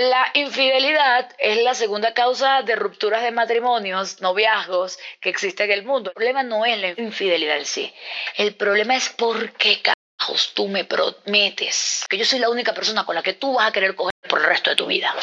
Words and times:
La 0.00 0.30
infidelidad 0.32 1.28
es 1.36 1.62
la 1.62 1.74
segunda 1.74 2.14
causa 2.14 2.62
de 2.62 2.74
rupturas 2.74 3.22
de 3.22 3.32
matrimonios, 3.32 4.22
noviazgos 4.22 4.98
que 5.20 5.28
existe 5.28 5.64
en 5.64 5.72
el 5.72 5.84
mundo. 5.84 6.08
El 6.08 6.14
problema 6.14 6.42
no 6.42 6.64
es 6.64 6.78
la 6.78 6.94
infidelidad 6.96 7.58
en 7.58 7.66
sí. 7.66 7.92
El 8.38 8.54
problema 8.54 8.96
es 8.96 9.10
por 9.10 9.52
qué 9.52 9.82
carajos 9.82 10.54
tú 10.54 10.68
me 10.68 10.86
prometes 10.86 12.06
que 12.08 12.16
yo 12.16 12.24
soy 12.24 12.38
la 12.38 12.48
única 12.48 12.72
persona 12.72 13.04
con 13.04 13.14
la 13.14 13.22
que 13.22 13.34
tú 13.34 13.52
vas 13.52 13.68
a 13.68 13.72
querer 13.72 13.94
coger 13.94 14.14
por 14.26 14.40
el 14.40 14.46
resto 14.46 14.70
de 14.70 14.76
tu 14.76 14.86
vida. 14.86 15.14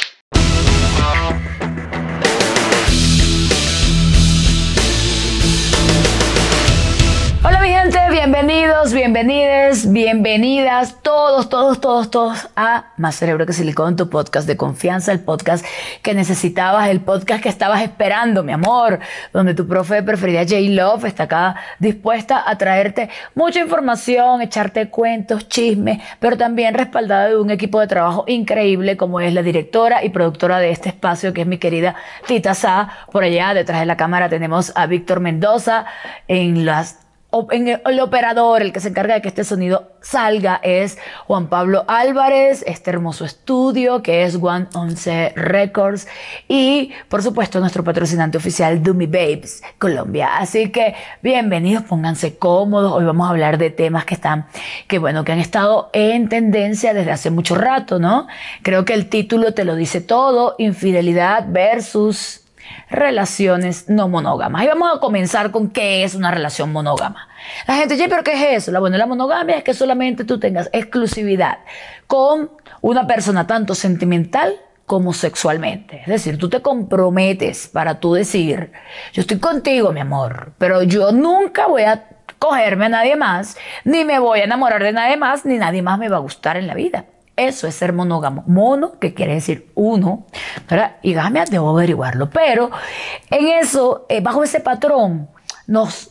Hola 7.48 7.62
mi 7.62 7.70
gente, 7.70 7.98
bienvenidos, 8.12 8.92
bienvenides, 8.92 9.90
bienvenidas, 9.90 11.02
todos, 11.02 11.48
todos, 11.48 11.80
todos, 11.80 12.12
todos 12.12 12.50
a 12.58 12.88
Más 12.98 13.16
Cerebro 13.16 13.46
que 13.46 13.54
Silicón, 13.54 13.96
tu 13.96 14.10
podcast 14.10 14.46
de 14.46 14.58
confianza, 14.58 15.14
el 15.14 15.22
podcast 15.22 15.66
que 16.02 16.14
necesitabas, 16.14 16.90
el 16.90 17.00
podcast 17.00 17.42
que 17.42 17.48
estabas 17.48 17.84
esperando, 17.84 18.44
mi 18.44 18.52
amor, 18.52 19.00
donde 19.32 19.54
tu 19.54 19.66
profe 19.66 20.04
preferida 20.04 20.42
J 20.42 20.58
Love 20.72 21.06
está 21.06 21.24
acá 21.24 21.56
dispuesta 21.80 22.44
a 22.46 22.58
traerte 22.58 23.10
mucha 23.34 23.62
información, 23.62 24.42
echarte 24.42 24.90
cuentos, 24.90 25.48
chismes, 25.48 26.02
pero 26.20 26.36
también 26.36 26.74
respaldada 26.74 27.30
de 27.30 27.38
un 27.38 27.50
equipo 27.50 27.80
de 27.80 27.88
trabajo 27.88 28.26
increíble 28.28 28.98
como 28.98 29.22
es 29.22 29.34
la 29.34 29.42
directora 29.42 30.04
y 30.04 30.10
productora 30.10 30.60
de 30.60 30.72
este 30.72 30.90
espacio, 30.90 31.32
que 31.32 31.44
es 31.44 31.48
mi 31.48 31.60
querida 31.60 31.96
Tita 32.28 32.54
Sa. 32.54 32.90
Por 33.10 33.24
allá, 33.24 33.54
detrás 33.54 33.80
de 33.80 33.86
la 33.86 33.96
cámara, 33.96 34.28
tenemos 34.28 34.74
a 34.76 34.86
Víctor 34.86 35.22
Mendoza 35.22 35.86
en 36.28 36.66
las 36.66 37.07
el 37.32 38.00
operador, 38.00 38.62
el 38.62 38.72
que 38.72 38.80
se 38.80 38.90
encarga 38.90 39.16
de 39.16 39.22
que 39.22 39.28
este 39.28 39.44
sonido 39.44 39.92
salga, 40.02 40.62
es 40.64 40.98
Juan 41.26 41.48
Pablo 41.48 41.84
Álvarez, 41.88 42.64
este 42.66 42.90
hermoso 42.90 43.26
estudio 43.26 44.02
que 44.02 44.24
es 44.24 44.38
One 44.42 44.68
Once 44.74 45.34
Records 45.36 46.08
y 46.48 46.92
por 47.10 47.22
supuesto 47.22 47.60
nuestro 47.60 47.84
patrocinante 47.84 48.38
oficial 48.38 48.82
Doomy 48.82 49.08
Babes 49.08 49.62
Colombia. 49.78 50.38
Así 50.38 50.70
que 50.70 50.96
bienvenidos, 51.22 51.84
pónganse 51.84 52.38
cómodos. 52.38 52.94
Hoy 52.94 53.04
vamos 53.04 53.28
a 53.28 53.32
hablar 53.32 53.58
de 53.58 53.72
temas 53.72 54.06
que 54.06 54.14
están, 54.14 54.48
que 54.88 54.98
bueno, 54.98 55.26
que 55.26 55.34
han 55.34 55.40
estado 55.40 55.90
en 55.92 56.30
tendencia 56.30 56.94
desde 56.94 57.12
hace 57.12 57.30
mucho 57.30 57.56
rato, 57.56 58.00
¿no? 58.00 58.28
Creo 58.62 58.86
que 58.86 58.94
el 58.94 59.10
título 59.10 59.54
te 59.54 59.66
lo 59.66 59.76
dice 59.76 60.00
todo, 60.00 60.56
infidelidad 60.58 61.46
versus 61.50 62.47
relaciones 62.90 63.90
no 63.90 64.08
monógamas. 64.08 64.64
Y 64.64 64.68
vamos 64.68 64.96
a 64.96 65.00
comenzar 65.00 65.52
con 65.52 65.70
qué 65.70 66.04
es 66.04 66.16
una 66.16 66.32
relación 66.32 66.72
monógama. 66.72 67.28
La 67.68 67.76
gente 67.76 67.96
dice, 67.96 68.10
pero 68.10 68.24
¿qué 68.24 68.34
es 68.34 68.64
eso? 68.64 68.72
La, 68.72 68.80
bueno, 68.80 68.98
la 68.98 69.06
monogamia 69.06 69.58
es 69.58 69.64
que 69.64 69.74
solamente 69.74 70.24
tú 70.24 70.40
tengas 70.40 70.70
exclusividad 70.74 71.60
con 72.08 72.52
una 72.82 73.08
persona 73.08 73.48
tanto 73.48 73.76
sentimental 73.76 74.56
como 74.86 75.14
sexualmente. 75.14 76.02
Es 76.02 76.08
decir, 76.08 76.38
tú 76.38 76.50
te 76.50 76.62
comprometes 76.62 77.68
para 77.68 78.00
tú 78.00 78.14
decir, 78.14 78.72
yo 79.12 79.22
estoy 79.22 79.38
contigo, 79.38 79.92
mi 79.92 80.00
amor, 80.00 80.54
pero 80.58 80.82
yo 80.82 81.12
nunca 81.12 81.68
voy 81.68 81.84
a 81.84 82.06
cogerme 82.40 82.86
a 82.86 82.90
nadie 82.90 83.16
más, 83.16 83.58
ni 83.84 84.06
me 84.06 84.20
voy 84.20 84.40
a 84.40 84.44
enamorar 84.46 84.82
de 84.82 84.94
nadie 84.94 85.18
más, 85.18 85.46
ni 85.46 85.58
nadie 85.58 85.82
más 85.82 86.00
me 86.00 86.08
va 86.08 86.18
a 86.18 86.22
gustar 86.22 86.56
en 86.56 86.68
la 86.68 86.74
vida. 86.74 87.06
Eso 87.38 87.68
es 87.68 87.76
ser 87.76 87.94
monógamo. 87.94 88.44
Mono, 88.48 88.94
que 89.00 89.14
quiere 89.14 89.36
decir 89.36 89.72
uno, 89.76 90.26
¿verdad? 90.68 90.96
Y 91.04 91.14
gamia, 91.14 91.46
debo 91.46 91.70
averiguarlo. 91.70 92.32
Pero 92.32 92.72
en 93.30 93.48
eso, 93.48 94.08
eh, 94.10 94.22
bajo 94.22 94.44
ese 94.44 94.60
patrón, 94.60 95.30
nos, 95.68 96.10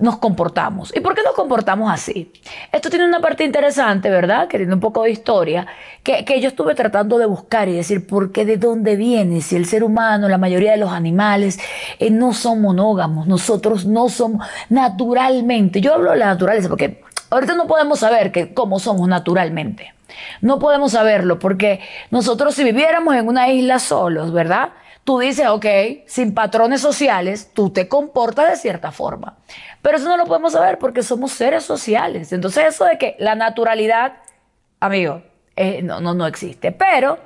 nos 0.00 0.18
comportamos. 0.18 0.92
¿Y 0.92 0.98
por 0.98 1.14
qué 1.14 1.22
nos 1.22 1.34
comportamos 1.34 1.88
así? 1.92 2.32
Esto 2.72 2.90
tiene 2.90 3.04
una 3.04 3.20
parte 3.20 3.44
interesante, 3.44 4.10
¿verdad? 4.10 4.48
Que 4.48 4.58
tiene 4.58 4.74
un 4.74 4.80
poco 4.80 5.04
de 5.04 5.12
historia, 5.12 5.68
que, 6.02 6.40
yo 6.40 6.48
estuve 6.48 6.74
tratando 6.74 7.16
de 7.18 7.26
buscar 7.26 7.68
y 7.68 7.74
decir, 7.74 8.04
¿por 8.04 8.32
qué 8.32 8.44
de 8.44 8.56
dónde 8.56 8.96
viene? 8.96 9.42
Si 9.42 9.54
el 9.54 9.66
ser 9.66 9.84
humano, 9.84 10.28
la 10.28 10.38
mayoría 10.38 10.72
de 10.72 10.78
los 10.78 10.90
animales, 10.90 11.60
eh, 12.00 12.10
no 12.10 12.32
son 12.32 12.60
monógamos, 12.60 13.28
nosotros 13.28 13.86
no 13.86 14.08
somos 14.08 14.44
naturalmente. 14.68 15.80
Yo 15.80 15.94
hablo 15.94 16.10
de 16.10 16.16
la 16.16 16.26
naturaleza 16.26 16.68
porque 16.68 17.04
ahorita 17.30 17.54
no 17.54 17.68
podemos 17.68 18.00
saber 18.00 18.32
que, 18.32 18.52
cómo 18.52 18.80
somos 18.80 19.08
naturalmente. 19.08 19.94
No 20.40 20.58
podemos 20.58 20.92
saberlo 20.92 21.38
porque 21.38 21.80
nosotros 22.10 22.54
si 22.54 22.64
viviéramos 22.64 23.14
en 23.14 23.28
una 23.28 23.48
isla 23.48 23.78
solos, 23.78 24.32
¿verdad? 24.32 24.70
Tú 25.04 25.18
dices, 25.18 25.48
ok, 25.48 25.66
sin 26.06 26.34
patrones 26.34 26.80
sociales, 26.80 27.50
tú 27.54 27.70
te 27.70 27.88
comportas 27.88 28.50
de 28.50 28.56
cierta 28.56 28.92
forma. 28.92 29.38
Pero 29.82 29.96
eso 29.96 30.08
no 30.08 30.16
lo 30.16 30.26
podemos 30.26 30.52
saber 30.52 30.78
porque 30.78 31.02
somos 31.02 31.32
seres 31.32 31.64
sociales. 31.64 32.32
Entonces 32.32 32.66
eso 32.68 32.84
de 32.84 32.98
que 32.98 33.16
la 33.18 33.34
naturalidad, 33.34 34.18
amigo, 34.78 35.22
eh, 35.56 35.82
no, 35.82 36.00
no, 36.00 36.14
no 36.14 36.26
existe. 36.26 36.70
Pero 36.72 37.18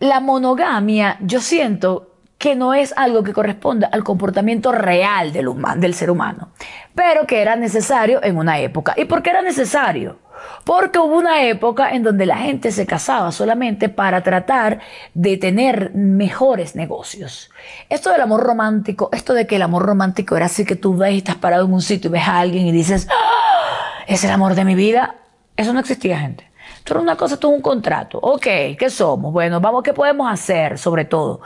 la 0.00 0.20
monogamia, 0.20 1.16
yo 1.20 1.40
siento 1.40 2.08
que 2.38 2.54
no 2.54 2.72
es 2.72 2.94
algo 2.96 3.24
que 3.24 3.32
corresponda 3.32 3.88
al 3.92 4.04
comportamiento 4.04 4.70
real 4.70 5.32
del, 5.32 5.48
del 5.76 5.94
ser 5.94 6.10
humano, 6.10 6.50
pero 6.94 7.26
que 7.26 7.42
era 7.42 7.56
necesario 7.56 8.22
en 8.22 8.36
una 8.38 8.60
época. 8.60 8.94
¿Y 8.96 9.06
por 9.06 9.22
qué 9.22 9.30
era 9.30 9.42
necesario? 9.42 10.18
Porque 10.64 10.98
hubo 10.98 11.16
una 11.16 11.42
época 11.44 11.92
en 11.92 12.02
donde 12.02 12.26
la 12.26 12.36
gente 12.36 12.72
se 12.72 12.86
casaba 12.86 13.32
solamente 13.32 13.88
para 13.88 14.22
tratar 14.22 14.80
de 15.14 15.36
tener 15.36 15.92
mejores 15.94 16.74
negocios. 16.74 17.50
Esto 17.88 18.10
del 18.10 18.20
amor 18.20 18.42
romántico, 18.42 19.08
esto 19.12 19.34
de 19.34 19.46
que 19.46 19.56
el 19.56 19.62
amor 19.62 19.84
romántico 19.84 20.36
era 20.36 20.46
así 20.46 20.64
que 20.64 20.76
tú 20.76 20.96
ves 20.96 21.14
y 21.14 21.18
estás 21.18 21.36
parado 21.36 21.64
en 21.64 21.72
un 21.72 21.82
sitio 21.82 22.08
y 22.10 22.12
ves 22.12 22.28
a 22.28 22.40
alguien 22.40 22.66
y 22.66 22.72
dices, 22.72 23.08
¡Ah! 23.10 24.04
es 24.06 24.24
el 24.24 24.30
amor 24.30 24.54
de 24.54 24.64
mi 24.64 24.74
vida, 24.74 25.16
eso 25.56 25.72
no 25.72 25.80
existía, 25.80 26.18
gente. 26.18 26.48
Esto 26.76 26.94
era 26.94 27.02
una 27.02 27.16
cosa, 27.16 27.34
esto 27.34 27.48
es 27.50 27.54
un 27.54 27.60
contrato. 27.60 28.18
Ok, 28.18 28.46
¿qué 28.78 28.88
somos? 28.88 29.32
Bueno, 29.32 29.60
vamos, 29.60 29.82
¿qué 29.82 29.92
podemos 29.92 30.30
hacer 30.30 30.78
sobre 30.78 31.04
todo? 31.04 31.40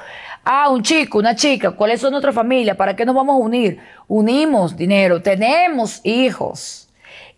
Ah, 0.44 0.68
un 0.68 0.82
chico, 0.82 1.18
una 1.18 1.34
chica, 1.34 1.72
¿cuáles 1.72 2.00
son 2.00 2.10
nuestras 2.10 2.34
familias? 2.34 2.76
¿Para 2.76 2.94
qué 2.94 3.04
nos 3.04 3.14
vamos 3.14 3.34
a 3.34 3.38
unir? 3.38 3.80
Unimos 4.08 4.76
dinero, 4.76 5.22
tenemos 5.22 6.00
hijos. 6.04 6.88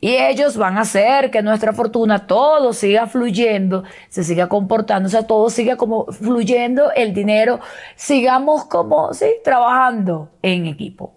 Y 0.04 0.18
ellos 0.18 0.58
van 0.58 0.76
a 0.76 0.82
hacer 0.82 1.30
que 1.30 1.40
nuestra 1.40 1.72
fortuna 1.72 2.26
todo 2.26 2.74
siga 2.74 3.06
fluyendo, 3.06 3.84
se 4.10 4.22
siga 4.22 4.50
comportando, 4.50 5.06
o 5.06 5.10
sea, 5.10 5.26
todo 5.26 5.48
siga 5.48 5.76
como 5.76 6.04
fluyendo, 6.12 6.92
el 6.92 7.14
dinero, 7.14 7.60
sigamos 7.96 8.66
como, 8.66 9.14
sí, 9.14 9.24
trabajando 9.42 10.28
en 10.42 10.66
equipo. 10.66 11.14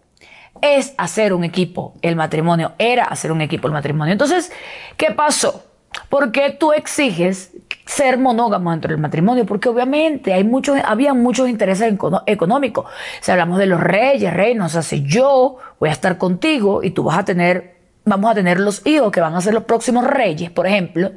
Es 0.61 0.93
hacer 0.97 1.33
un 1.33 1.43
equipo 1.43 1.95
el 2.01 2.15
matrimonio, 2.15 2.75
era 2.77 3.03
hacer 3.03 3.33
un 3.33 3.41
equipo 3.41 3.67
el 3.67 3.73
matrimonio. 3.73 4.13
Entonces, 4.13 4.53
¿qué 4.95 5.11
pasó? 5.11 5.65
¿Por 6.07 6.31
qué 6.31 6.51
tú 6.51 6.71
exiges 6.71 7.51
ser 7.85 8.17
monógamo 8.17 8.71
dentro 8.71 8.91
del 8.91 9.01
matrimonio? 9.01 9.45
Porque 9.45 9.67
obviamente 9.67 10.33
hay 10.33 10.45
muchos, 10.45 10.79
había 10.85 11.13
muchos 11.13 11.49
intereses 11.49 11.93
económicos. 12.25 12.85
Si 13.19 13.31
hablamos 13.31 13.59
de 13.59 13.65
los 13.65 13.81
reyes, 13.81 14.33
reinos, 14.33 14.67
o 14.67 14.69
sea, 14.69 14.81
si 14.81 15.03
yo 15.03 15.57
voy 15.77 15.89
a 15.89 15.91
estar 15.91 16.17
contigo 16.17 16.83
y 16.83 16.91
tú 16.91 17.03
vas 17.03 17.17
a 17.17 17.25
tener 17.25 17.76
vamos 18.07 18.31
a 18.31 18.35
tener 18.35 18.59
los 18.59 18.85
hijos 18.85 19.12
que 19.12 19.22
van 19.22 19.35
a 19.35 19.41
ser 19.41 19.53
los 19.53 19.63
próximos 19.63 20.06
reyes, 20.06 20.50
por 20.50 20.66
ejemplo, 20.66 21.12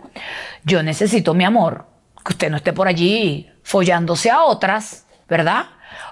yo 0.65 0.83
necesito 0.83 1.35
mi 1.35 1.45
amor, 1.45 1.87
que 2.25 2.33
usted 2.33 2.51
no 2.51 2.57
esté 2.57 2.73
por 2.73 2.89
allí 2.89 3.49
follándose 3.63 4.31
a 4.31 4.43
otras, 4.43 5.07
¿verdad? 5.29 5.67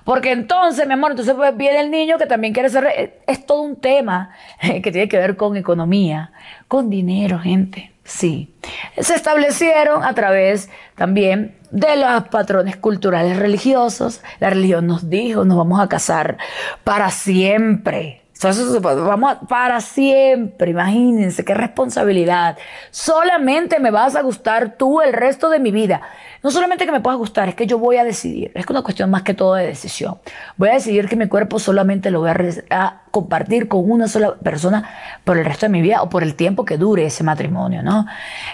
Porque 0.04 0.32
entonces, 0.32 0.86
mi 0.86 0.94
amor, 0.94 1.10
entonces 1.10 1.34
pues 1.34 1.56
viene 1.56 1.80
el 1.80 1.90
niño 1.90 2.18
que 2.18 2.26
también 2.26 2.52
quiere 2.52 2.70
ser 2.70 2.84
rey. 2.84 3.14
Es 3.26 3.44
todo 3.44 3.62
un 3.62 3.76
tema 3.76 4.30
que 4.60 4.92
tiene 4.92 5.08
que 5.08 5.18
ver 5.18 5.36
con 5.36 5.56
economía, 5.56 6.32
con 6.66 6.88
dinero, 6.88 7.38
gente. 7.38 7.92
Sí. 8.04 8.54
Se 8.98 9.14
establecieron 9.14 10.02
a 10.02 10.14
través 10.14 10.70
también 10.94 11.56
de 11.70 11.96
los 11.96 12.28
patrones 12.28 12.76
culturales 12.76 13.36
religiosos. 13.36 14.22
La 14.40 14.50
religión 14.50 14.86
nos 14.86 15.10
dijo, 15.10 15.44
nos 15.44 15.58
vamos 15.58 15.80
a 15.80 15.88
casar 15.88 16.38
para 16.84 17.10
siempre. 17.10 18.22
Vamos 18.40 19.38
para 19.48 19.80
siempre, 19.80 20.70
imagínense 20.70 21.44
qué 21.44 21.54
responsabilidad. 21.54 22.56
Solamente 22.90 23.80
me 23.80 23.90
vas 23.90 24.14
a 24.14 24.22
gustar 24.22 24.76
tú 24.76 25.00
el 25.00 25.12
resto 25.12 25.50
de 25.50 25.58
mi 25.58 25.72
vida. 25.72 26.00
No 26.42 26.50
solamente 26.50 26.86
que 26.86 26.92
me 26.92 27.00
puedas 27.00 27.18
gustar, 27.18 27.48
es 27.48 27.54
que 27.54 27.66
yo 27.66 27.78
voy 27.78 27.96
a 27.96 28.04
decidir. 28.04 28.52
Es 28.54 28.66
una 28.68 28.82
cuestión 28.82 29.10
más 29.10 29.22
que 29.22 29.34
todo 29.34 29.54
de 29.54 29.66
decisión. 29.66 30.18
Voy 30.56 30.68
a 30.68 30.74
decidir 30.74 31.08
que 31.08 31.16
mi 31.16 31.26
cuerpo 31.26 31.58
solamente 31.58 32.10
lo 32.10 32.20
voy 32.20 32.30
a, 32.70 33.02
compartir 33.10 33.68
con 33.68 33.90
una 33.90 34.06
sola 34.06 34.36
persona 34.36 34.88
por 35.24 35.38
el 35.38 35.44
resto 35.44 35.66
de 35.66 35.70
mi 35.70 35.80
vida 35.80 36.02
o 36.02 36.10
por 36.10 36.22
el 36.22 36.34
tiempo 36.34 36.64
que 36.64 36.76
dure 36.76 37.06
ese 37.06 37.24
matrimonio, 37.24 37.82
¿no? 37.82 38.06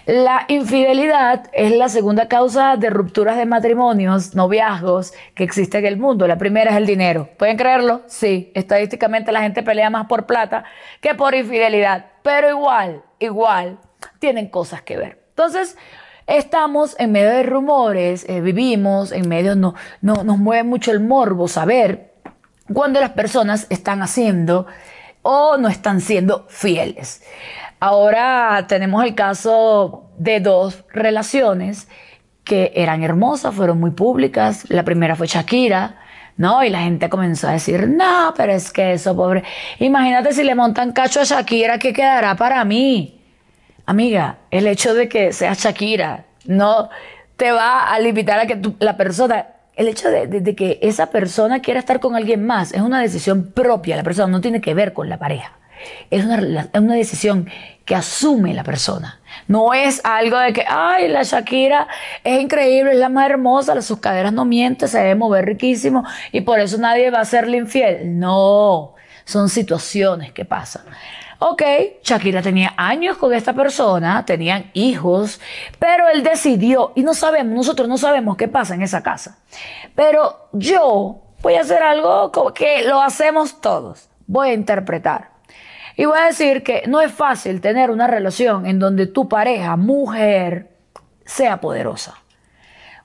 La 0.06 0.44
infidelidad 0.48 1.50
es 1.52 1.76
la 1.76 1.88
segunda 1.88 2.28
causa 2.28 2.76
de 2.76 2.88
rupturas 2.88 3.36
de 3.36 3.46
matrimonios, 3.46 4.34
noviazgos 4.34 5.12
que 5.34 5.42
existe 5.44 5.78
en 5.78 5.86
el 5.86 5.96
mundo. 5.96 6.26
La 6.28 6.38
primera 6.38 6.70
es 6.70 6.76
el 6.76 6.86
dinero. 6.86 7.28
¿Pueden 7.36 7.56
creerlo? 7.56 8.02
Sí. 8.06 8.52
Estadísticamente 8.54 9.32
la 9.32 9.42
gente 9.42 9.62
pelea 9.62 9.90
más 9.90 10.06
por 10.06 10.24
plata 10.24 10.64
que 11.00 11.14
por 11.14 11.34
infidelidad. 11.34 12.06
Pero 12.22 12.48
igual, 12.48 13.02
igual, 13.18 13.78
tienen 14.20 14.48
cosas 14.48 14.82
que 14.82 14.96
ver. 14.96 15.18
Entonces, 15.30 15.76
Estamos 16.26 16.96
en 16.98 17.12
medio 17.12 17.28
de 17.30 17.42
rumores, 17.42 18.24
eh, 18.28 18.40
vivimos 18.40 19.12
en 19.12 19.28
medio, 19.28 19.56
no, 19.56 19.74
no, 20.00 20.24
nos 20.24 20.38
mueve 20.38 20.64
mucho 20.64 20.90
el 20.90 21.00
morbo 21.00 21.48
saber 21.48 22.14
cuando 22.72 22.98
las 22.98 23.10
personas 23.10 23.66
están 23.68 24.00
haciendo 24.00 24.66
o 25.20 25.58
no 25.58 25.68
están 25.68 26.00
siendo 26.00 26.46
fieles. 26.48 27.22
Ahora 27.78 28.64
tenemos 28.66 29.04
el 29.04 29.14
caso 29.14 30.10
de 30.16 30.40
dos 30.40 30.84
relaciones 30.92 31.88
que 32.42 32.72
eran 32.74 33.02
hermosas, 33.02 33.54
fueron 33.54 33.78
muy 33.78 33.90
públicas. 33.90 34.64
La 34.70 34.82
primera 34.82 35.16
fue 35.16 35.26
Shakira, 35.26 35.98
¿no? 36.38 36.64
Y 36.64 36.70
la 36.70 36.80
gente 36.80 37.10
comenzó 37.10 37.48
a 37.48 37.52
decir, 37.52 37.86
no, 37.88 38.32
pero 38.34 38.52
es 38.52 38.72
que 38.72 38.94
eso, 38.94 39.14
pobre. 39.14 39.44
Imagínate 39.78 40.32
si 40.32 40.42
le 40.42 40.54
montan 40.54 40.92
cacho 40.92 41.20
a 41.20 41.24
Shakira, 41.24 41.78
¿qué 41.78 41.92
quedará 41.92 42.34
para 42.36 42.64
mí? 42.64 43.13
Amiga, 43.86 44.38
el 44.50 44.66
hecho 44.66 44.94
de 44.94 45.08
que 45.08 45.32
sea 45.32 45.52
Shakira 45.54 46.24
no 46.46 46.88
te 47.36 47.52
va 47.52 47.92
a 47.92 47.98
limitar 47.98 48.38
a 48.40 48.46
que 48.46 48.58
la 48.78 48.96
persona, 48.96 49.46
el 49.76 49.88
hecho 49.88 50.08
de, 50.08 50.54
que 50.54 50.78
esa 50.82 51.10
persona 51.10 51.60
quiera 51.60 51.80
estar 51.80 52.00
con 52.00 52.16
alguien 52.16 52.46
más 52.46 52.72
es 52.72 52.80
una 52.80 53.00
decisión 53.00 53.52
propia, 53.52 53.96
la 53.96 54.02
persona 54.02 54.28
no 54.28 54.40
tiene 54.40 54.60
que 54.60 54.72
ver 54.72 54.92
con 54.94 55.08
la 55.08 55.18
pareja. 55.18 55.52
Es 56.10 56.24
una, 56.24 56.62
es 56.72 56.80
una 56.80 56.94
decisión 56.94 57.50
que 57.84 57.94
asume 57.94 58.54
la 58.54 58.64
persona. 58.64 59.20
No 59.48 59.74
es 59.74 60.00
algo 60.04 60.38
de 60.38 60.54
que, 60.54 60.64
ay, 60.66 61.08
la 61.08 61.22
Shakira 61.22 61.86
es 62.22 62.40
increíble, 62.40 62.92
es 62.92 62.98
la 62.98 63.10
más 63.10 63.28
hermosa, 63.28 63.80
sus 63.82 63.98
caderas 63.98 64.32
no 64.32 64.46
mienten, 64.46 64.88
se 64.88 64.98
debe 64.98 65.14
mover 65.14 65.44
riquísimo 65.44 66.04
y 66.32 66.40
por 66.40 66.58
eso 66.60 66.78
nadie 66.78 67.10
va 67.10 67.20
a 67.20 67.24
serle 67.26 67.58
infiel. 67.58 68.18
No, 68.18 68.94
son 69.26 69.50
situaciones 69.50 70.32
que 70.32 70.46
pasan. 70.46 70.84
Ok, 71.38 71.62
Shakira 72.02 72.42
tenía 72.42 72.74
años 72.76 73.16
con 73.16 73.32
esta 73.34 73.52
persona, 73.52 74.24
tenían 74.24 74.70
hijos, 74.72 75.40
pero 75.78 76.08
él 76.08 76.22
decidió, 76.22 76.92
y 76.94 77.02
no 77.02 77.14
sabemos, 77.14 77.54
nosotros 77.54 77.88
no 77.88 77.98
sabemos 77.98 78.36
qué 78.36 78.48
pasa 78.48 78.74
en 78.74 78.82
esa 78.82 79.02
casa. 79.02 79.38
Pero 79.94 80.48
yo 80.52 81.22
voy 81.42 81.54
a 81.54 81.62
hacer 81.62 81.82
algo 81.82 82.30
que 82.54 82.84
lo 82.84 83.00
hacemos 83.02 83.60
todos. 83.60 84.08
Voy 84.26 84.50
a 84.50 84.54
interpretar. 84.54 85.30
Y 85.96 86.06
voy 86.06 86.18
a 86.18 86.26
decir 86.26 86.62
que 86.62 86.84
no 86.86 87.00
es 87.00 87.12
fácil 87.12 87.60
tener 87.60 87.90
una 87.90 88.06
relación 88.06 88.66
en 88.66 88.78
donde 88.78 89.06
tu 89.06 89.28
pareja, 89.28 89.76
mujer, 89.76 90.70
sea 91.24 91.60
poderosa. 91.60 92.14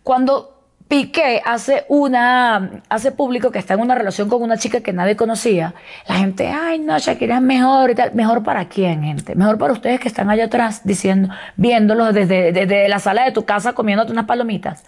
Cuando 0.02 0.59
Piqué 0.90 1.40
hace 1.46 1.86
una, 1.88 2.82
hace 2.90 3.12
público 3.12 3.52
que 3.52 3.60
está 3.60 3.76
en 3.76 3.80
una 3.82 3.94
relación 3.94 4.28
con 4.28 4.42
una 4.42 4.58
chica 4.58 4.82
que 4.82 4.92
nadie 4.92 5.16
conocía, 5.16 5.76
la 6.08 6.16
gente, 6.16 6.48
ay 6.48 6.80
no, 6.80 6.98
Shakira 6.98 7.36
es 7.36 7.42
mejor 7.44 7.92
y 7.92 7.96
tal. 7.96 8.16
¿Mejor 8.16 8.42
para 8.42 8.68
quién, 8.68 9.04
gente? 9.04 9.36
Mejor 9.36 9.60
para 9.60 9.72
ustedes 9.74 10.00
que 10.00 10.08
están 10.08 10.32
allá 10.32 10.46
atrás 10.46 10.82
diciendo, 10.84 11.30
viéndolos 11.58 12.12
desde, 12.16 12.52
desde 12.52 12.90
la 12.90 12.98
sala 12.98 13.24
de 13.24 13.32
tu 13.32 13.46
casa 13.46 13.74
comiéndote 13.74 14.12
unas 14.12 14.26
palomitas. 14.26 14.84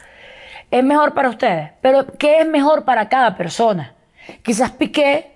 Es 0.71 0.83
mejor 0.83 1.13
para 1.13 1.29
ustedes. 1.29 1.69
Pero, 1.81 2.07
¿qué 2.17 2.39
es 2.39 2.47
mejor 2.47 2.83
para 2.83 3.07
cada 3.07 3.37
persona? 3.37 3.93
Quizás 4.41 4.71
Piqué 4.71 5.31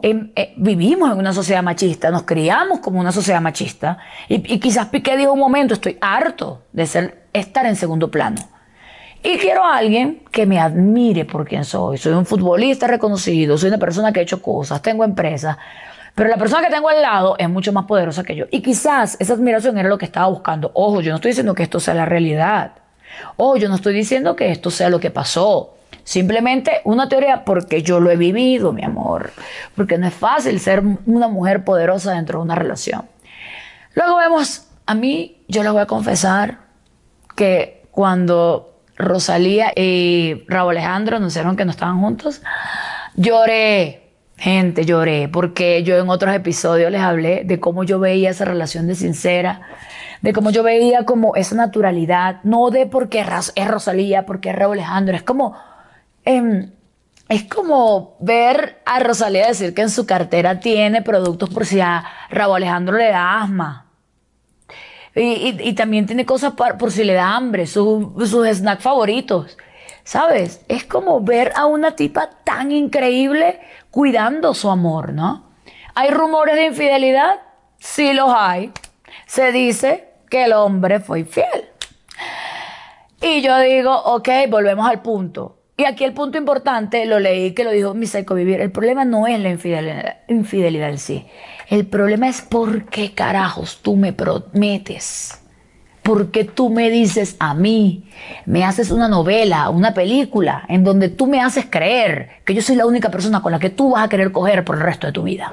eh, 0.00 0.54
vivimos 0.56 1.12
en 1.12 1.18
una 1.18 1.34
sociedad 1.34 1.62
machista, 1.62 2.10
nos 2.10 2.22
criamos 2.22 2.78
como 2.78 2.98
una 2.98 3.12
sociedad 3.12 3.42
machista 3.42 3.98
y, 4.26 4.36
y, 4.54 4.58
quizás 4.58 4.86
Piqué 4.86 5.18
dijo 5.18 5.34
un 5.34 5.38
momento, 5.38 5.74
estoy 5.74 5.98
harto 6.00 6.62
de 6.72 6.86
ser, 6.86 7.24
estar 7.34 7.66
en 7.66 7.76
segundo 7.76 8.10
plano. 8.10 8.57
Y 9.22 9.36
quiero 9.38 9.64
a 9.64 9.76
alguien 9.76 10.22
que 10.30 10.46
me 10.46 10.60
admire 10.60 11.24
por 11.24 11.46
quien 11.46 11.64
soy. 11.64 11.98
Soy 11.98 12.12
un 12.12 12.24
futbolista 12.24 12.86
reconocido, 12.86 13.58
soy 13.58 13.68
una 13.68 13.78
persona 13.78 14.12
que 14.12 14.20
ha 14.20 14.22
hecho 14.22 14.40
cosas, 14.40 14.80
tengo 14.80 15.04
empresa, 15.04 15.58
pero 16.14 16.30
la 16.30 16.36
persona 16.36 16.66
que 16.66 16.72
tengo 16.72 16.88
al 16.88 17.00
lado 17.00 17.36
es 17.38 17.48
mucho 17.48 17.72
más 17.72 17.84
poderosa 17.84 18.24
que 18.24 18.34
yo. 18.34 18.46
Y 18.50 18.60
quizás 18.60 19.16
esa 19.20 19.34
admiración 19.34 19.78
era 19.78 19.88
lo 19.88 19.98
que 19.98 20.04
estaba 20.04 20.26
buscando. 20.28 20.70
Ojo, 20.74 21.00
yo 21.00 21.10
no 21.10 21.16
estoy 21.16 21.30
diciendo 21.30 21.54
que 21.54 21.62
esto 21.62 21.78
sea 21.78 21.94
la 21.94 22.06
realidad. 22.06 22.72
Ojo, 23.36 23.56
yo 23.56 23.68
no 23.68 23.76
estoy 23.76 23.94
diciendo 23.94 24.34
que 24.34 24.50
esto 24.50 24.70
sea 24.70 24.90
lo 24.90 24.98
que 24.98 25.10
pasó. 25.10 25.76
Simplemente 26.02 26.80
una 26.84 27.08
teoría 27.08 27.44
porque 27.44 27.82
yo 27.82 28.00
lo 28.00 28.10
he 28.10 28.16
vivido, 28.16 28.72
mi 28.72 28.82
amor. 28.82 29.30
Porque 29.76 29.98
no 29.98 30.06
es 30.06 30.14
fácil 30.14 30.58
ser 30.58 30.82
una 31.06 31.28
mujer 31.28 31.64
poderosa 31.64 32.12
dentro 32.14 32.38
de 32.38 32.44
una 32.44 32.54
relación. 32.54 33.08
Luego 33.94 34.16
vemos, 34.16 34.66
a 34.86 34.94
mí, 34.94 35.44
yo 35.48 35.62
les 35.62 35.70
voy 35.70 35.82
a 35.82 35.86
confesar 35.86 36.58
que 37.36 37.86
cuando 37.92 38.77
Rosalía 38.98 39.72
y 39.74 40.44
Raúl 40.48 40.72
Alejandro 40.72 41.16
anunciaron 41.16 41.56
que 41.56 41.64
no 41.64 41.70
estaban 41.70 42.00
juntos, 42.00 42.42
lloré. 43.14 44.04
Gente, 44.36 44.84
lloré, 44.84 45.28
porque 45.28 45.82
yo 45.82 45.96
en 45.98 46.08
otros 46.08 46.32
episodios 46.32 46.92
les 46.92 47.00
hablé 47.00 47.42
de 47.44 47.58
cómo 47.58 47.82
yo 47.82 47.98
veía 47.98 48.30
esa 48.30 48.44
relación 48.44 48.86
de 48.86 48.94
sincera, 48.94 49.62
de 50.22 50.32
cómo 50.32 50.50
yo 50.50 50.62
veía 50.62 51.04
como 51.04 51.34
esa 51.34 51.56
naturalidad, 51.56 52.36
no 52.44 52.70
de 52.70 52.86
porque 52.86 53.18
es 53.56 53.68
Rosalía, 53.68 54.26
porque 54.26 54.50
es 54.50 54.54
Raúl 54.54 54.78
Alejandro, 54.78 55.16
es 55.16 55.24
como, 55.24 55.56
em, 56.24 56.70
es 57.28 57.44
como 57.44 58.16
ver 58.20 58.80
a 58.86 59.00
Rosalía 59.00 59.48
decir 59.48 59.74
que 59.74 59.82
en 59.82 59.90
su 59.90 60.06
cartera 60.06 60.60
tiene 60.60 61.02
productos 61.02 61.50
por 61.50 61.66
si 61.66 61.80
a 61.80 62.04
Raúl 62.30 62.58
Alejandro 62.58 62.96
le 62.96 63.10
da 63.10 63.42
asma. 63.42 63.87
Y, 65.20 65.72
también 65.74 66.06
tiene 66.06 66.24
cosas 66.24 66.52
por 66.52 66.92
si 66.92 67.04
le 67.04 67.14
da 67.14 67.34
hambre, 67.34 67.66
sus 67.66 68.06
snacks 68.16 68.82
favoritos. 68.82 69.58
¿Sabes? 70.04 70.64
Es 70.68 70.84
como 70.84 71.20
ver 71.20 71.52
a 71.54 71.66
una 71.66 71.94
tipa 71.94 72.30
tan 72.44 72.72
increíble 72.72 73.60
cuidando 73.90 74.54
su 74.54 74.70
amor, 74.70 75.12
¿no? 75.12 75.50
¿Hay 75.94 76.10
rumores 76.10 76.56
de 76.56 76.66
infidelidad? 76.66 77.40
Sí 77.78 78.14
los 78.14 78.30
hay. 78.34 78.72
Se 79.26 79.52
dice 79.52 80.14
que 80.30 80.44
el 80.44 80.54
hombre 80.54 81.00
fue 81.00 81.20
infiel. 81.20 81.68
Y 83.20 83.42
yo 83.42 83.58
digo, 83.58 83.94
ok, 83.94 84.28
volvemos 84.48 84.88
al 84.88 85.02
punto. 85.02 85.57
Y 85.80 85.84
aquí 85.84 86.02
el 86.02 86.12
punto 86.12 86.36
importante, 86.38 87.06
lo 87.06 87.20
leí 87.20 87.52
que 87.52 87.62
lo 87.62 87.70
dijo 87.70 87.94
mi 87.94 88.08
Vivir, 88.34 88.60
el 88.60 88.72
problema 88.72 89.04
no 89.04 89.28
es 89.28 89.38
la 89.38 89.48
infidelidad, 89.48 90.16
infidelidad 90.26 90.90
en 90.90 90.98
sí. 90.98 91.24
El 91.68 91.86
problema 91.86 92.26
es 92.28 92.42
por 92.42 92.86
qué 92.86 93.14
carajos 93.14 93.78
tú 93.80 93.94
me 93.94 94.12
prometes. 94.12 95.40
¿Por 96.02 96.32
qué 96.32 96.42
tú 96.42 96.68
me 96.68 96.90
dices 96.90 97.36
a 97.38 97.54
mí, 97.54 98.10
me 98.44 98.64
haces 98.64 98.90
una 98.90 99.06
novela, 99.06 99.70
una 99.70 99.94
película, 99.94 100.64
en 100.68 100.82
donde 100.82 101.10
tú 101.10 101.28
me 101.28 101.40
haces 101.40 101.66
creer 101.70 102.40
que 102.44 102.54
yo 102.54 102.62
soy 102.62 102.74
la 102.74 102.86
única 102.86 103.12
persona 103.12 103.40
con 103.40 103.52
la 103.52 103.60
que 103.60 103.70
tú 103.70 103.92
vas 103.92 104.04
a 104.04 104.08
querer 104.08 104.32
coger 104.32 104.64
por 104.64 104.78
el 104.78 104.82
resto 104.82 105.06
de 105.06 105.12
tu 105.12 105.22
vida? 105.22 105.52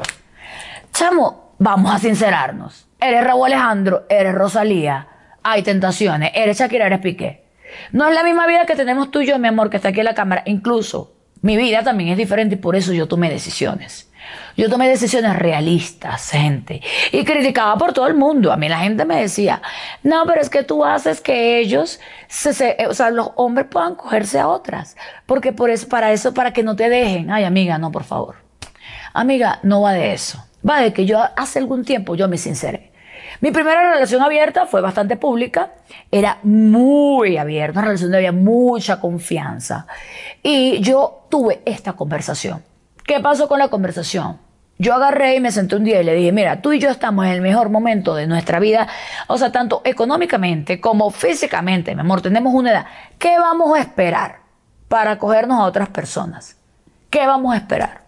Chamo, 0.91 1.53
vamos 1.59 1.93
a 1.93 1.99
sincerarnos. 1.99 2.87
Eres 2.99 3.23
Raúl 3.23 3.45
Alejandro, 3.45 4.05
eres 4.09 4.33
Rosalía, 4.33 5.07
hay 5.43 5.61
tentaciones, 5.61 6.31
eres 6.33 6.57
Shakira, 6.57 6.87
eres 6.87 6.99
Piqué. 6.99 7.44
No 7.91 8.07
es 8.07 8.13
la 8.13 8.23
misma 8.23 8.47
vida 8.47 8.65
que 8.65 8.75
tenemos 8.75 9.11
tú 9.11 9.21
y 9.21 9.27
yo, 9.27 9.39
mi 9.39 9.47
amor, 9.47 9.69
que 9.69 9.77
está 9.77 9.89
aquí 9.89 9.99
en 9.99 10.05
la 10.05 10.15
cámara. 10.15 10.43
Incluso 10.45 11.13
mi 11.41 11.57
vida 11.57 11.83
también 11.83 12.09
es 12.09 12.17
diferente 12.17 12.55
y 12.55 12.57
por 12.57 12.75
eso 12.75 12.93
yo 12.93 13.07
tomé 13.07 13.29
decisiones. 13.29 14.09
Yo 14.57 14.69
tomé 14.69 14.87
decisiones 14.87 15.35
realistas, 15.35 16.31
gente. 16.31 16.81
Y 17.11 17.23
criticaba 17.23 17.77
por 17.77 17.93
todo 17.93 18.07
el 18.07 18.15
mundo. 18.15 18.51
A 18.51 18.57
mí 18.57 18.67
la 18.69 18.79
gente 18.79 19.05
me 19.05 19.21
decía, 19.21 19.61
no, 20.01 20.25
pero 20.25 20.41
es 20.41 20.49
que 20.49 20.63
tú 20.63 20.83
haces 20.83 21.21
que 21.21 21.59
ellos, 21.59 21.99
se, 22.27 22.77
o 22.89 22.93
sea, 22.93 23.11
los 23.11 23.29
hombres 23.35 23.67
puedan 23.69 23.95
cogerse 23.95 24.39
a 24.39 24.47
otras. 24.47 24.95
Porque 25.25 25.53
por 25.53 25.69
eso, 25.69 25.87
para 25.87 26.11
eso, 26.11 26.33
para 26.33 26.53
que 26.53 26.63
no 26.63 26.75
te 26.75 26.89
dejen. 26.89 27.31
Ay, 27.31 27.43
amiga, 27.43 27.77
no, 27.77 27.91
por 27.91 28.03
favor. 28.03 28.37
Amiga, 29.13 29.59
no 29.63 29.81
va 29.81 29.93
de 29.93 30.13
eso. 30.13 30.43
Va 30.67 30.79
de 30.79 30.93
que 30.93 31.05
yo 31.05 31.21
hace 31.35 31.59
algún 31.59 31.85
tiempo 31.85 32.15
yo 32.15 32.27
me 32.27 32.37
sinceré. 32.37 32.91
Mi 33.45 33.51
primera 33.51 33.93
relación 33.93 34.23
abierta 34.23 34.65
fue 34.65 34.81
bastante 34.81 35.17
pública, 35.17 35.69
era 36.09 36.39
muy 36.41 37.37
abierta, 37.37 37.77
una 37.77 37.89
relación 37.89 38.07
donde 38.09 38.25
había 38.25 38.31
mucha 38.31 38.99
confianza. 38.99 39.85
Y 40.41 40.79
yo 40.81 41.27
tuve 41.29 41.61
esta 41.63 41.93
conversación. 41.93 42.63
¿Qué 43.05 43.19
pasó 43.19 43.47
con 43.47 43.59
la 43.59 43.67
conversación? 43.67 44.39
Yo 44.79 44.95
agarré 44.95 45.35
y 45.35 45.41
me 45.41 45.51
senté 45.51 45.75
un 45.75 45.83
día 45.83 46.01
y 46.01 46.03
le 46.03 46.15
dije, 46.15 46.31
mira, 46.31 46.59
tú 46.59 46.73
y 46.73 46.79
yo 46.79 46.89
estamos 46.89 47.23
en 47.27 47.33
el 47.33 47.41
mejor 47.41 47.69
momento 47.69 48.15
de 48.15 48.25
nuestra 48.25 48.59
vida, 48.59 48.87
o 49.27 49.37
sea, 49.37 49.51
tanto 49.51 49.83
económicamente 49.85 50.81
como 50.81 51.11
físicamente, 51.11 51.93
mi 51.93 52.01
amor, 52.01 52.23
tenemos 52.23 52.51
una 52.51 52.71
edad. 52.71 52.85
¿Qué 53.19 53.37
vamos 53.37 53.77
a 53.77 53.79
esperar 53.79 54.39
para 54.87 55.19
cogernos 55.19 55.59
a 55.59 55.65
otras 55.65 55.89
personas? 55.89 56.57
¿Qué 57.11 57.27
vamos 57.27 57.53
a 57.53 57.57
esperar? 57.57 58.04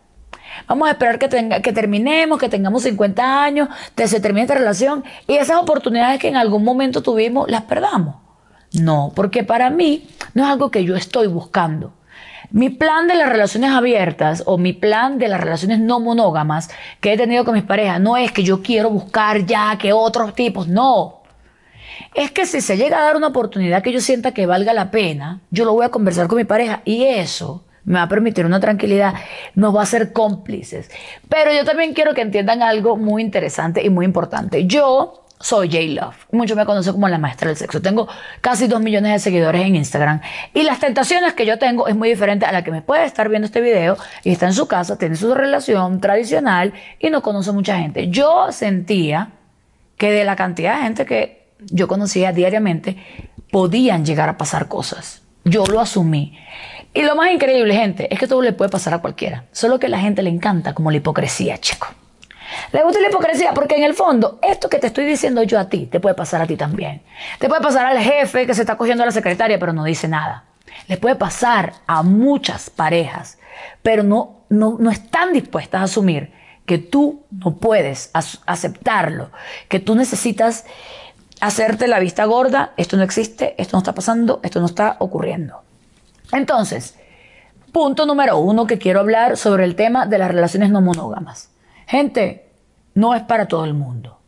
Vamos 0.67 0.87
a 0.87 0.91
esperar 0.91 1.19
que, 1.19 1.27
tenga, 1.27 1.61
que 1.61 1.73
terminemos, 1.73 2.39
que 2.39 2.49
tengamos 2.49 2.83
50 2.83 3.43
años, 3.43 3.69
que 3.95 4.07
se 4.07 4.19
termine 4.19 4.43
esta 4.43 4.55
relación 4.55 5.03
y 5.27 5.35
esas 5.35 5.57
oportunidades 5.57 6.19
que 6.19 6.27
en 6.27 6.37
algún 6.37 6.63
momento 6.63 7.01
tuvimos 7.01 7.49
las 7.49 7.63
perdamos. 7.63 8.15
No, 8.73 9.11
porque 9.15 9.43
para 9.43 9.69
mí 9.69 10.07
no 10.33 10.43
es 10.43 10.49
algo 10.49 10.71
que 10.71 10.83
yo 10.83 10.95
estoy 10.95 11.27
buscando. 11.27 11.93
Mi 12.49 12.69
plan 12.69 13.07
de 13.07 13.15
las 13.15 13.29
relaciones 13.29 13.71
abiertas 13.71 14.43
o 14.45 14.57
mi 14.57 14.71
plan 14.71 15.17
de 15.17 15.27
las 15.27 15.41
relaciones 15.41 15.79
no 15.79 15.99
monógamas 15.99 16.69
que 17.01 17.13
he 17.13 17.17
tenido 17.17 17.43
con 17.43 17.55
mis 17.55 17.63
parejas 17.63 17.99
no 17.99 18.15
es 18.15 18.31
que 18.31 18.43
yo 18.43 18.61
quiero 18.61 18.89
buscar 18.89 19.45
ya 19.45 19.77
que 19.77 19.91
otros 19.91 20.33
tipos, 20.33 20.67
no. 20.67 21.23
Es 22.13 22.31
que 22.31 22.45
si 22.45 22.61
se 22.61 22.77
llega 22.77 22.99
a 22.99 23.03
dar 23.03 23.17
una 23.17 23.27
oportunidad 23.27 23.83
que 23.83 23.91
yo 23.91 23.99
sienta 23.99 24.33
que 24.33 24.45
valga 24.45 24.73
la 24.73 24.91
pena, 24.91 25.41
yo 25.51 25.65
lo 25.65 25.73
voy 25.73 25.85
a 25.85 25.89
conversar 25.89 26.27
con 26.27 26.37
mi 26.37 26.45
pareja 26.45 26.81
y 26.85 27.03
eso 27.03 27.63
me 27.87 27.95
va 27.95 28.03
a 28.03 28.07
permitir 28.09 28.45
una 28.45 28.59
tranquilidad, 28.59 29.13
nos 29.55 29.75
va 29.75 29.81
a 29.81 29.85
ser 29.85 30.11
cómplices. 30.11 30.91
Pero 31.29 31.53
yo 31.53 31.63
también 31.63 31.93
quiero 31.93 32.13
que 32.13 32.21
entiendan 32.21 32.61
algo 32.61 32.97
muy 32.97 33.21
interesante 33.21 33.83
y 33.83 33.89
muy 33.89 34.05
importante. 34.05 34.67
Yo 34.67 35.25
soy 35.39 35.69
J 35.69 35.83
Love. 36.01 36.15
Muchos 36.31 36.57
me 36.57 36.65
conocen 36.65 36.93
como 36.93 37.07
la 37.07 37.17
maestra 37.17 37.47
del 37.47 37.55
sexo. 37.55 37.81
Tengo 37.81 38.09
casi 38.41 38.67
dos 38.67 38.81
millones 38.81 39.13
de 39.13 39.19
seguidores 39.19 39.61
en 39.61 39.77
Instagram. 39.77 40.19
Y 40.53 40.63
las 40.63 40.79
tentaciones 40.79 41.33
que 41.33 41.45
yo 41.45 41.57
tengo 41.59 41.87
es 41.87 41.95
muy 41.95 42.09
diferente 42.09 42.45
a 42.45 42.51
la 42.51 42.63
que 42.63 42.71
me 42.71 42.81
puede 42.81 43.05
estar 43.05 43.29
viendo 43.29 43.45
este 43.45 43.61
video 43.61 43.97
y 44.23 44.31
está 44.31 44.47
en 44.47 44.53
su 44.53 44.67
casa, 44.67 44.97
tiene 44.97 45.15
su 45.15 45.33
relación 45.33 46.01
tradicional 46.01 46.73
y 46.99 47.09
no 47.09 47.21
conoce 47.21 47.53
mucha 47.53 47.79
gente. 47.79 48.09
Yo 48.09 48.51
sentía 48.51 49.29
que 49.95 50.11
de 50.11 50.25
la 50.25 50.35
cantidad 50.35 50.75
de 50.75 50.83
gente 50.83 51.05
que 51.05 51.47
yo 51.59 51.87
conocía 51.87 52.33
diariamente, 52.33 52.97
podían 53.49 54.05
llegar 54.05 54.27
a 54.27 54.37
pasar 54.37 54.67
cosas. 54.67 55.21
Yo 55.43 55.65
lo 55.65 55.79
asumí. 55.79 56.37
Y 56.97 57.03
lo 57.03 57.15
más 57.15 57.29
increíble, 57.29 57.75
gente, 57.75 58.11
es 58.11 58.19
que 58.19 58.25
todo 58.25 58.41
le 58.41 58.53
puede 58.53 58.71
pasar 58.71 58.95
a 58.95 58.97
cualquiera. 58.97 59.43
Solo 59.51 59.77
que 59.77 59.85
a 59.85 59.89
la 59.89 59.99
gente 59.99 60.23
le 60.23 60.31
encanta 60.31 60.73
como 60.73 60.89
la 60.89 60.97
hipocresía, 60.97 61.59
chico. 61.59 61.85
Le 62.71 62.81
gusta 62.81 62.99
la 62.99 63.09
hipocresía 63.09 63.53
porque 63.53 63.75
en 63.75 63.83
el 63.83 63.93
fondo, 63.93 64.39
esto 64.41 64.67
que 64.67 64.79
te 64.79 64.87
estoy 64.87 65.05
diciendo 65.05 65.43
yo 65.43 65.59
a 65.59 65.69
ti, 65.69 65.85
te 65.85 65.99
puede 65.99 66.15
pasar 66.15 66.41
a 66.41 66.47
ti 66.47 66.55
también. 66.55 67.03
Te 67.37 67.49
puede 67.49 67.61
pasar 67.61 67.85
al 67.85 67.99
jefe 67.99 68.47
que 68.47 68.55
se 68.55 68.61
está 68.61 68.77
cogiendo 68.77 69.03
a 69.03 69.05
la 69.05 69.11
secretaria 69.11 69.59
pero 69.59 69.73
no 69.73 69.83
dice 69.83 70.07
nada. 70.07 70.45
Le 70.87 70.97
puede 70.97 71.13
pasar 71.13 71.73
a 71.85 72.01
muchas 72.01 72.71
parejas, 72.71 73.37
pero 73.83 74.01
no, 74.01 74.37
no, 74.49 74.77
no 74.79 74.89
están 74.89 75.33
dispuestas 75.33 75.81
a 75.81 75.83
asumir 75.83 76.33
que 76.65 76.79
tú 76.79 77.21
no 77.29 77.57
puedes 77.57 78.09
aceptarlo, 78.47 79.29
que 79.69 79.79
tú 79.79 79.93
necesitas 79.93 80.65
hacerte 81.41 81.87
la 81.87 81.99
vista 81.99 82.25
gorda, 82.25 82.73
esto 82.75 82.97
no 82.97 83.03
existe, 83.03 83.53
esto 83.59 83.77
no 83.77 83.81
está 83.81 83.93
pasando, 83.93 84.39
esto 84.41 84.59
no 84.59 84.65
está 84.65 84.95
ocurriendo. 84.97 85.66
Entonces, 86.31 86.95
punto 87.71 88.05
número 88.05 88.37
uno 88.37 88.67
que 88.67 88.77
quiero 88.77 88.99
hablar 88.99 89.37
sobre 89.37 89.63
el 89.63 89.75
tema 89.75 90.05
de 90.05 90.17
las 90.17 90.29
relaciones 90.29 90.69
no 90.69 90.81
monógamas. 90.81 91.51
Gente, 91.85 92.49
no 92.93 93.13
es 93.15 93.23
para 93.23 93.47
todo 93.47 93.65
el 93.65 93.73
mundo. 93.73 94.19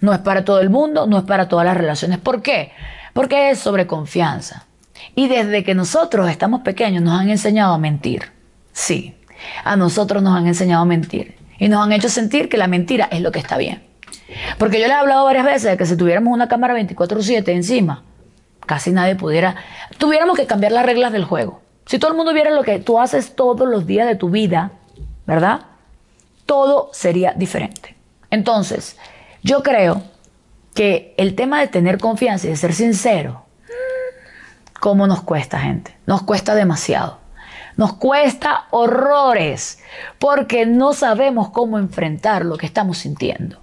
No 0.00 0.12
es 0.12 0.20
para 0.20 0.44
todo 0.44 0.60
el 0.60 0.70
mundo, 0.70 1.06
no 1.06 1.18
es 1.18 1.24
para 1.24 1.48
todas 1.48 1.66
las 1.66 1.76
relaciones. 1.76 2.18
¿Por 2.18 2.42
qué? 2.42 2.72
Porque 3.12 3.50
es 3.50 3.58
sobre 3.58 3.86
confianza. 3.86 4.66
Y 5.14 5.28
desde 5.28 5.64
que 5.64 5.74
nosotros 5.74 6.30
estamos 6.30 6.62
pequeños 6.62 7.02
nos 7.02 7.20
han 7.20 7.30
enseñado 7.30 7.74
a 7.74 7.78
mentir. 7.78 8.30
Sí, 8.72 9.16
a 9.64 9.76
nosotros 9.76 10.22
nos 10.22 10.36
han 10.36 10.46
enseñado 10.46 10.82
a 10.82 10.86
mentir. 10.86 11.36
Y 11.58 11.68
nos 11.68 11.84
han 11.84 11.92
hecho 11.92 12.08
sentir 12.08 12.48
que 12.48 12.56
la 12.56 12.68
mentira 12.68 13.08
es 13.10 13.20
lo 13.20 13.32
que 13.32 13.40
está 13.40 13.56
bien. 13.56 13.82
Porque 14.58 14.80
yo 14.80 14.86
le 14.86 14.92
he 14.92 14.96
hablado 14.96 15.24
varias 15.24 15.44
veces 15.44 15.70
de 15.70 15.76
que 15.76 15.86
si 15.86 15.96
tuviéramos 15.96 16.32
una 16.32 16.48
cámara 16.48 16.74
24/7 16.74 17.52
encima, 17.52 18.04
casi 18.68 18.92
nadie 18.92 19.16
pudiera, 19.16 19.56
tuviéramos 19.98 20.36
que 20.36 20.46
cambiar 20.46 20.70
las 20.70 20.86
reglas 20.86 21.10
del 21.10 21.24
juego. 21.24 21.60
Si 21.86 21.98
todo 21.98 22.12
el 22.12 22.16
mundo 22.16 22.32
viera 22.32 22.50
lo 22.50 22.62
que 22.62 22.78
tú 22.78 23.00
haces 23.00 23.34
todos 23.34 23.66
los 23.66 23.86
días 23.86 24.06
de 24.06 24.14
tu 24.14 24.30
vida, 24.30 24.70
¿verdad? 25.26 25.62
Todo 26.46 26.90
sería 26.92 27.32
diferente. 27.32 27.96
Entonces, 28.30 28.96
yo 29.42 29.62
creo 29.62 30.02
que 30.74 31.14
el 31.16 31.34
tema 31.34 31.60
de 31.60 31.68
tener 31.68 31.98
confianza 31.98 32.46
y 32.46 32.50
de 32.50 32.56
ser 32.56 32.74
sincero, 32.74 33.46
¿cómo 34.78 35.06
nos 35.06 35.22
cuesta, 35.22 35.58
gente? 35.58 35.96
Nos 36.06 36.22
cuesta 36.22 36.54
demasiado. 36.54 37.18
Nos 37.76 37.94
cuesta 37.94 38.66
horrores 38.70 39.80
porque 40.18 40.66
no 40.66 40.92
sabemos 40.92 41.50
cómo 41.50 41.78
enfrentar 41.78 42.44
lo 42.44 42.56
que 42.56 42.66
estamos 42.66 42.98
sintiendo 42.98 43.60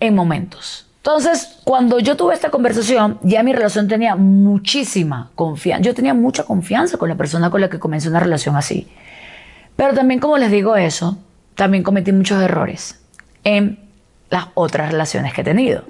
en 0.00 0.14
momentos. 0.14 0.91
Entonces, 1.02 1.58
cuando 1.64 1.98
yo 1.98 2.16
tuve 2.16 2.32
esta 2.32 2.50
conversación, 2.50 3.18
ya 3.22 3.42
mi 3.42 3.52
relación 3.52 3.88
tenía 3.88 4.14
muchísima 4.14 5.32
confianza. 5.34 5.82
Yo 5.82 5.94
tenía 5.94 6.14
mucha 6.14 6.44
confianza 6.44 6.96
con 6.96 7.08
la 7.08 7.16
persona 7.16 7.50
con 7.50 7.60
la 7.60 7.68
que 7.68 7.80
comencé 7.80 8.08
una 8.08 8.20
relación 8.20 8.54
así. 8.54 8.86
Pero 9.74 9.94
también, 9.94 10.20
como 10.20 10.38
les 10.38 10.52
digo 10.52 10.76
eso, 10.76 11.18
también 11.56 11.82
cometí 11.82 12.12
muchos 12.12 12.40
errores 12.40 13.00
en 13.42 13.80
las 14.30 14.46
otras 14.54 14.92
relaciones 14.92 15.34
que 15.34 15.40
he 15.40 15.44
tenido. 15.44 15.82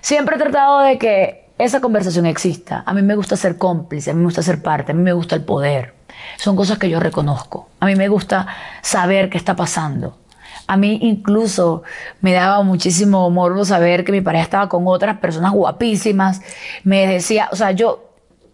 Siempre 0.00 0.36
he 0.36 0.38
tratado 0.38 0.78
de 0.82 0.96
que 0.96 1.48
esa 1.58 1.80
conversación 1.80 2.26
exista. 2.26 2.84
A 2.86 2.94
mí 2.94 3.02
me 3.02 3.16
gusta 3.16 3.36
ser 3.36 3.58
cómplice, 3.58 4.12
a 4.12 4.14
mí 4.14 4.20
me 4.20 4.26
gusta 4.26 4.42
ser 4.42 4.62
parte, 4.62 4.92
a 4.92 4.94
mí 4.94 5.02
me 5.02 5.12
gusta 5.12 5.34
el 5.34 5.42
poder. 5.42 5.94
Son 6.36 6.54
cosas 6.54 6.78
que 6.78 6.88
yo 6.88 7.00
reconozco. 7.00 7.68
A 7.80 7.86
mí 7.86 7.96
me 7.96 8.06
gusta 8.06 8.46
saber 8.80 9.28
qué 9.28 9.38
está 9.38 9.56
pasando. 9.56 10.18
A 10.66 10.76
mí 10.76 10.98
incluso 11.02 11.82
me 12.20 12.32
daba 12.32 12.62
muchísimo 12.62 13.28
morbo 13.30 13.64
saber 13.64 14.04
que 14.04 14.12
mi 14.12 14.20
pareja 14.20 14.44
estaba 14.44 14.68
con 14.68 14.86
otras 14.86 15.18
personas 15.18 15.52
guapísimas. 15.52 16.40
Me 16.84 17.06
decía, 17.06 17.48
o 17.52 17.56
sea, 17.56 17.72
yo 17.72 18.12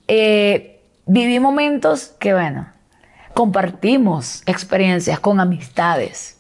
eh, 0.09 0.81
viví 1.07 1.38
momentos 1.41 2.15
que, 2.19 2.33
bueno, 2.33 2.69
compartimos 3.35 4.43
experiencias 4.47 5.21
con 5.21 5.41
amistades 5.41 6.38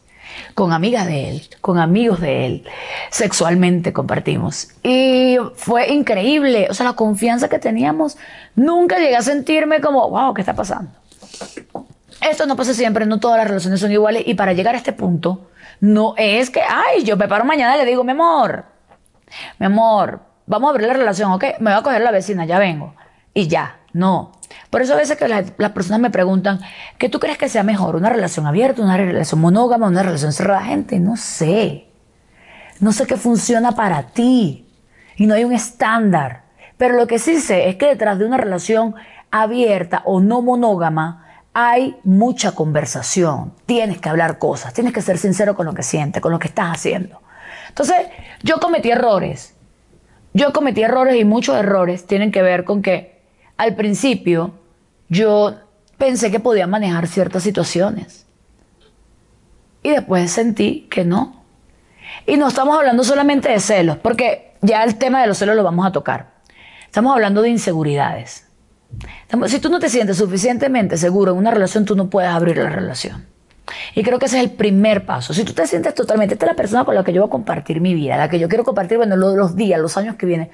con 0.54 0.72
amigas 0.72 1.06
de 1.06 1.30
él, 1.30 1.42
con 1.60 1.78
amigos 1.78 2.20
de 2.20 2.46
él, 2.46 2.64
sexualmente 3.10 3.92
compartimos. 3.92 4.68
Y 4.82 5.36
fue 5.54 5.92
increíble, 5.92 6.68
o 6.70 6.74
sea, 6.74 6.86
la 6.86 6.92
confianza 6.94 7.48
que 7.48 7.58
teníamos, 7.58 8.16
nunca 8.54 8.98
llegué 8.98 9.16
a 9.16 9.22
sentirme 9.22 9.80
como, 9.80 10.08
wow, 10.10 10.34
¿qué 10.34 10.42
está 10.42 10.54
pasando? 10.54 10.90
Esto 12.20 12.46
no 12.46 12.56
pasa 12.56 12.74
siempre, 12.74 13.06
no 13.06 13.20
todas 13.20 13.38
las 13.38 13.48
relaciones 13.48 13.80
son 13.80 13.92
iguales 13.92 14.24
y 14.26 14.34
para 14.34 14.52
llegar 14.52 14.74
a 14.74 14.78
este 14.78 14.92
punto 14.92 15.48
no 15.80 16.14
es 16.16 16.50
que, 16.50 16.60
ay, 16.60 17.04
yo 17.04 17.16
me 17.16 17.26
mañana 17.26 17.76
y 17.76 17.78
le 17.78 17.84
digo, 17.86 18.04
mi 18.04 18.12
amor, 18.12 18.64
mi 19.58 19.66
amor, 19.66 20.20
vamos 20.46 20.68
a 20.68 20.70
abrir 20.70 20.88
la 20.88 20.94
relación, 20.94 21.32
¿ok? 21.32 21.44
Me 21.60 21.70
voy 21.70 21.80
a 21.80 21.82
coger 21.82 22.02
la 22.02 22.10
vecina, 22.10 22.44
ya 22.46 22.58
vengo. 22.58 22.94
Y 23.34 23.46
ya, 23.46 23.76
no. 23.92 24.32
Por 24.70 24.82
eso 24.82 24.94
a 24.94 24.96
veces 24.96 25.16
que 25.16 25.28
las 25.28 25.70
personas 25.72 26.00
me 26.00 26.10
preguntan, 26.10 26.60
¿qué 26.98 27.08
tú 27.08 27.20
crees 27.20 27.38
que 27.38 27.48
sea 27.48 27.62
mejor? 27.62 27.96
¿Una 27.96 28.10
relación 28.10 28.46
abierta, 28.46 28.82
una 28.82 28.96
relación 28.96 29.40
monógama, 29.40 29.86
una 29.86 30.02
relación 30.02 30.32
cerrada? 30.32 30.62
Gente, 30.62 30.98
no 30.98 31.16
sé. 31.16 31.88
No 32.80 32.92
sé 32.92 33.06
qué 33.06 33.16
funciona 33.16 33.72
para 33.72 34.02
ti. 34.04 34.66
Y 35.16 35.26
no 35.26 35.34
hay 35.34 35.44
un 35.44 35.52
estándar. 35.52 36.42
Pero 36.76 36.94
lo 36.94 37.06
que 37.06 37.18
sí 37.18 37.40
sé 37.40 37.68
es 37.68 37.76
que 37.76 37.86
detrás 37.86 38.18
de 38.18 38.26
una 38.26 38.36
relación 38.36 38.94
abierta 39.30 40.02
o 40.04 40.20
no 40.20 40.42
monógama, 40.42 41.27
hay 41.54 41.96
mucha 42.04 42.52
conversación. 42.52 43.52
Tienes 43.66 44.00
que 44.00 44.08
hablar 44.08 44.38
cosas, 44.38 44.72
tienes 44.74 44.92
que 44.92 45.02
ser 45.02 45.18
sincero 45.18 45.54
con 45.54 45.66
lo 45.66 45.74
que 45.74 45.82
sientes, 45.82 46.22
con 46.22 46.32
lo 46.32 46.38
que 46.38 46.48
estás 46.48 46.72
haciendo. 46.72 47.20
Entonces, 47.68 48.08
yo 48.42 48.58
cometí 48.58 48.90
errores. 48.90 49.54
Yo 50.34 50.52
cometí 50.52 50.82
errores 50.82 51.16
y 51.16 51.24
muchos 51.24 51.56
errores 51.56 52.06
tienen 52.06 52.30
que 52.30 52.42
ver 52.42 52.64
con 52.64 52.82
que 52.82 53.22
al 53.56 53.74
principio 53.74 54.52
yo 55.08 55.56
pensé 55.96 56.30
que 56.30 56.40
podía 56.40 56.66
manejar 56.66 57.06
ciertas 57.06 57.42
situaciones. 57.42 58.26
Y 59.82 59.90
después 59.90 60.30
sentí 60.30 60.86
que 60.90 61.04
no. 61.04 61.44
Y 62.26 62.36
no 62.36 62.48
estamos 62.48 62.76
hablando 62.76 63.04
solamente 63.04 63.48
de 63.48 63.60
celos, 63.60 63.96
porque 63.98 64.54
ya 64.60 64.84
el 64.84 64.96
tema 64.96 65.20
de 65.20 65.26
los 65.26 65.38
celos 65.38 65.56
lo 65.56 65.62
vamos 65.62 65.86
a 65.86 65.92
tocar. 65.92 66.38
Estamos 66.86 67.12
hablando 67.12 67.42
de 67.42 67.50
inseguridades. 67.50 68.47
Si 69.46 69.60
tú 69.60 69.68
no 69.68 69.78
te 69.78 69.88
sientes 69.88 70.16
suficientemente 70.16 70.96
seguro 70.96 71.32
en 71.32 71.38
una 71.38 71.50
relación, 71.50 71.84
tú 71.84 71.94
no 71.94 72.08
puedes 72.08 72.30
abrir 72.30 72.56
la 72.56 72.70
relación. 72.70 73.26
Y 73.94 74.02
creo 74.02 74.18
que 74.18 74.26
ese 74.26 74.38
es 74.38 74.44
el 74.44 74.50
primer 74.50 75.04
paso. 75.04 75.34
Si 75.34 75.44
tú 75.44 75.52
te 75.52 75.66
sientes 75.66 75.94
totalmente, 75.94 76.34
esta 76.34 76.46
es 76.46 76.52
la 76.52 76.56
persona 76.56 76.84
con 76.84 76.94
la 76.94 77.04
que 77.04 77.12
yo 77.12 77.22
voy 77.22 77.28
a 77.28 77.30
compartir 77.30 77.80
mi 77.80 77.94
vida, 77.94 78.16
la 78.16 78.28
que 78.28 78.38
yo 78.38 78.48
quiero 78.48 78.64
compartir, 78.64 78.96
bueno, 78.96 79.16
los, 79.16 79.56
días, 79.56 79.80
los 79.80 79.96
años 79.96 80.16
que 80.16 80.26
vienen. 80.26 80.50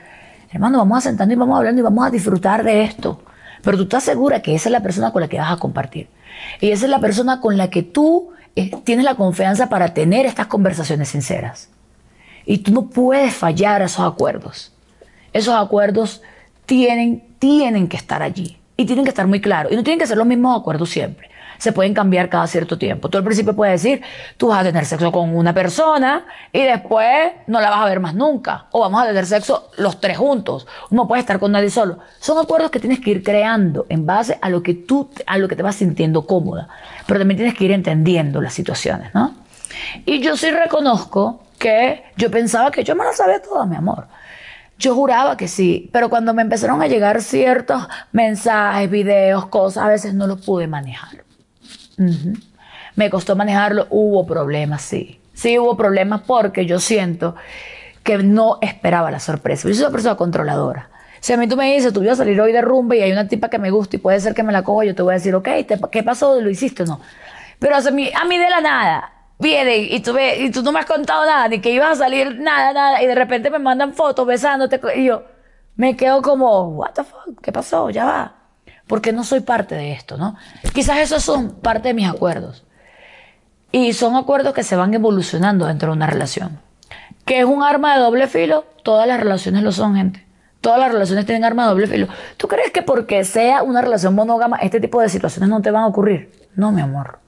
Hermano, 0.51 0.79
vamos 0.79 0.99
a 0.99 1.01
sentarnos 1.03 1.35
y 1.35 1.39
vamos 1.39 1.57
hablando 1.57 1.81
y 1.81 1.85
vamos 1.85 2.07
a 2.07 2.11
disfrutar 2.11 2.65
de 2.65 2.83
esto. 2.83 3.23
Pero 3.63 3.77
tú 3.77 3.85
estás 3.85 4.05
segura 4.05 4.43
que 4.43 4.55
esa 4.55 4.69
es 4.69 4.73
la 4.73 4.83
persona 4.83 5.13
con 5.13 5.23
la 5.23 5.29
que 5.29 5.39
vas 5.39 5.53
a 5.53 5.57
compartir. 5.57 6.09
Y 6.61 6.71
esa 6.71 6.85
es 6.85 6.91
la 6.91 7.01
persona 7.01 7.41
con 7.41 7.57
la 7.57 7.71
que 7.71 7.83
tú 7.83 8.31
eh, 8.57 8.71
tienes 8.85 9.05
la 9.05 9.15
confianza 9.15 9.69
para 9.69 9.95
tener 9.95 10.27
estas 10.27 10.47
conversaciones 10.47 11.09
sinceras. 11.09 11.71
Y 12.45 12.59
tú 12.59 12.73
no 12.73 12.89
puedes 12.91 13.35
fallar 13.35 13.83
a 13.83 13.87
esos 13.87 14.07
acuerdos. 14.07 14.73
Esos 15.33 15.55
acuerdos 15.55 16.23
tienen, 16.67 17.25
tienen 17.45 17.89
que 17.89 17.99
estar 17.99 18.23
allí 18.23 18.57
y 18.75 18.87
tienen 18.87 19.05
que 19.05 19.11
estar 19.11 19.27
muy 19.27 19.39
claros. 19.39 19.71
Y 19.71 19.77
no 19.77 19.85
tienen 19.85 19.99
que 19.99 20.07
ser 20.07 20.17
los 20.17 20.27
mismos 20.27 20.59
acuerdos 20.59 20.89
siempre. 20.89 21.29
Se 21.59 21.73
pueden 21.73 21.93
cambiar 21.93 22.31
cada 22.31 22.47
cierto 22.47 22.79
tiempo. 22.79 23.11
Tú 23.11 23.19
al 23.19 23.25
principio 23.25 23.55
puedes 23.55 23.83
decir, 23.83 24.01
tú 24.39 24.49
vas 24.49 24.61
a 24.61 24.65
tener 24.65 24.87
sexo 24.87 25.13
con 25.13 25.37
una 25.37 25.53
persona 25.53 26.25
y 26.55 26.63
después 26.63 27.33
no 27.47 27.61
la 27.61 27.69
vas 27.69 27.81
a 27.81 27.85
ver 27.85 28.01
más 28.01 28.15
nunca. 28.15 28.65
O 28.71 28.81
vamos 28.81 29.03
a 29.03 29.07
tener 29.07 29.27
sexo 29.27 29.69
los 29.77 30.01
tres 30.01 30.17
juntos. 30.17 30.67
No 30.89 31.07
puedes 31.07 31.23
estar 31.23 31.39
con 31.39 31.53
nadie 31.53 31.69
solo. 31.69 31.99
Son 32.19 32.39
acuerdos 32.39 32.71
que 32.71 32.81
tienes 32.81 33.01
que 33.01 33.11
ir 33.11 33.23
creando 33.23 33.85
en 33.91 34.07
base 34.07 34.39
a 34.41 34.49
lo 34.49 34.63
que 34.63 34.73
tú, 34.73 35.11
a 35.27 35.37
lo 35.37 35.47
que 35.47 35.55
te 35.55 35.63
vas 35.63 35.77
sintiendo 35.77 36.25
cómoda. 36.25 36.69
Pero 37.07 37.21
también 37.21 37.37
tienes 37.37 37.55
que 37.55 37.67
ir 37.67 37.73
entendiendo 37.73 38.41
las 38.41 38.55
situaciones, 38.55 39.13
¿no? 39.13 39.35
Y 40.07 40.21
yo 40.21 40.35
sí 40.39 40.51
reconozco 40.51 41.43
que 41.59 42.05
yo 42.17 42.31
pensaba 42.31 42.71
que 42.71 42.85
yo 42.85 42.97
me 42.97 43.05
la 43.05 43.13
sabía 43.13 43.43
toda, 43.43 43.67
mi 43.67 43.77
amor. 43.77 44.07
Yo 44.79 44.95
juraba 44.95 45.37
que 45.37 45.49
sí, 45.49 45.89
pero 45.93 46.11
cuando 46.11 46.35
me 46.35 46.43
empezaron 46.43 46.83
a 46.83 46.87
llegar 46.87 47.23
ciertos 47.23 47.87
mensajes, 48.13 48.91
videos, 48.91 49.47
cosas, 49.47 49.85
a 49.85 49.89
veces 49.89 50.15
no 50.15 50.27
los 50.27 50.45
pude 50.45 50.67
manejar. 50.67 51.25
Me 52.97 53.11
costó 53.11 53.37
manejarlo, 53.37 53.87
hubo 53.91 54.27
problemas, 54.27 54.83
sí. 54.83 55.21
Sí 55.33 55.59
hubo 55.59 55.77
problemas 55.77 56.23
porque 56.27 56.67
yo 56.67 56.81
siento 56.81 57.35
que 58.03 58.19
no 58.19 58.59
esperaba 58.61 59.11
la 59.11 59.21
sorpresa. 59.21 59.69
Yo 59.69 59.75
soy 59.75 59.85
una 59.85 59.93
persona 59.93 60.17
controladora. 60.17 60.91
Si 61.21 61.33
a 61.33 61.37
mí 61.39 61.49
tú 61.49 61.57
me 61.57 61.73
dices, 61.75 61.93
tú 61.93 62.03
ibas 62.03 62.21
a 62.21 62.25
salir 62.25 62.39
hoy 62.41 62.53
de 62.53 62.61
rumba 62.61 62.95
y 62.97 63.01
hay 63.01 63.11
una 63.11 63.27
tipa 63.27 63.49
que 63.49 63.59
me 63.59 63.71
gusta 63.71 63.97
y 63.97 63.99
puede 63.99 64.21
ser 64.21 64.35
que 64.35 64.43
me 64.43 64.53
la 64.53 64.63
coja, 64.63 64.85
yo 64.85 64.95
te 64.95 65.03
voy 65.03 65.13
a 65.13 65.15
decir, 65.15 65.35
ok, 65.35 65.49
¿qué 65.91 66.03
pasó? 66.03 66.39
¿Lo 66.41 66.51
hiciste 66.51 66.83
o 66.83 66.87
no? 66.87 67.01
Pero 67.59 67.77
a 67.77 67.81
mí, 67.91 68.11
a 68.15 68.25
mí 68.27 68.37
de 68.37 68.51
la 68.51 68.61
nada, 68.61 69.13
viene 69.39 69.77
y 69.77 70.01
tú, 70.01 70.17
y 70.19 70.51
tú 70.51 70.63
no 70.63 70.73
me 70.73 70.81
has 70.81 70.87
contado 70.87 71.25
nada, 71.27 71.49
ni 71.49 71.61
que 71.61 71.71
ibas 71.71 71.93
a 71.93 72.05
salir 72.05 72.39
nada, 72.39 72.73
nada, 72.73 73.03
y 73.03 73.07
de 73.07 73.15
repente 73.15 73.51
me 73.51 73.59
mandan 73.59 73.93
fotos 73.95 74.27
besándote, 74.27 74.81
y 74.97 75.05
yo 75.07 75.25
me 75.77 75.97
quedo 75.97 76.23
como, 76.23 76.69
what 76.69 76.93
the 76.93 77.05
fuck, 77.05 77.41
¿qué 77.43 77.53
pasó? 77.53 77.91
Ya 77.91 78.05
va. 78.05 78.35
Porque 78.87 79.13
no 79.13 79.25
soy 79.25 79.41
parte 79.41 79.75
de 79.75 79.93
esto, 79.93 80.17
¿no? 80.17 80.37
Quizás 80.73 80.99
esos 80.99 81.23
son 81.23 81.53
parte 81.53 81.89
de 81.89 81.95
mis 81.95 82.09
acuerdos. 82.09 82.65
Y 83.73 83.93
son 83.95 84.15
acuerdos 84.15 84.55
que 84.55 84.63
se 84.63 84.77
van 84.77 84.95
evolucionando 84.95 85.67
dentro 85.67 85.89
de 85.89 85.97
una 85.97 86.07
relación. 86.07 86.61
Que 87.25 87.41
es 87.41 87.45
un 87.45 87.63
arma 87.63 87.95
de 87.95 88.01
doble 88.01 88.29
filo, 88.29 88.65
todas 88.83 89.09
las 89.09 89.19
relaciones 89.19 89.63
lo 89.63 89.73
son, 89.73 89.97
gente. 89.97 90.25
Todas 90.61 90.79
las 90.79 90.93
relaciones 90.93 91.27
tienen 91.27 91.45
arma 91.45 91.65
de 91.65 91.71
doble 91.71 91.87
filo. 91.87 92.09
¿Tú 92.37 92.47
crees 92.47 92.71
que 92.71 92.83
porque 92.83 93.25
sea 93.25 93.63
una 93.63 93.83
relación 93.83 94.15
monógama, 94.15 94.59
este 94.59 94.81
tipo 94.81 95.01
de 95.01 95.09
situaciones 95.09 95.49
no 95.49 95.61
te 95.61 95.71
van 95.71 95.83
a 95.83 95.87
ocurrir? 95.87 96.31
No, 96.55 96.71
mi 96.71 96.83
amor. 96.83 97.19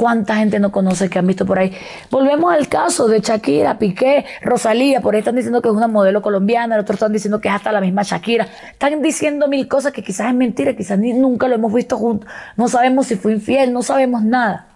¿Cuánta 0.00 0.36
gente 0.36 0.58
no 0.58 0.72
conoce 0.72 1.10
que 1.10 1.18
han 1.18 1.26
visto 1.26 1.44
por 1.44 1.58
ahí? 1.58 1.76
Volvemos 2.10 2.50
al 2.54 2.68
caso 2.68 3.06
de 3.06 3.20
Shakira, 3.20 3.78
Piqué, 3.78 4.24
Rosalía. 4.40 5.02
Por 5.02 5.12
ahí 5.12 5.18
están 5.18 5.36
diciendo 5.36 5.60
que 5.60 5.68
es 5.68 5.74
una 5.74 5.88
modelo 5.88 6.22
colombiana, 6.22 6.80
otros 6.80 6.94
están 6.94 7.12
diciendo 7.12 7.38
que 7.38 7.48
es 7.48 7.54
hasta 7.54 7.70
la 7.70 7.82
misma 7.82 8.02
Shakira. 8.02 8.48
Están 8.72 9.02
diciendo 9.02 9.46
mil 9.46 9.68
cosas 9.68 9.92
que 9.92 10.02
quizás 10.02 10.28
es 10.28 10.34
mentira, 10.34 10.74
quizás 10.74 10.98
ni, 10.98 11.12
nunca 11.12 11.48
lo 11.48 11.56
hemos 11.56 11.70
visto 11.74 11.98
juntos. 11.98 12.30
No 12.56 12.66
sabemos 12.68 13.08
si 13.08 13.16
fue 13.16 13.32
infiel, 13.32 13.74
no 13.74 13.82
sabemos 13.82 14.22
nada. 14.22 14.68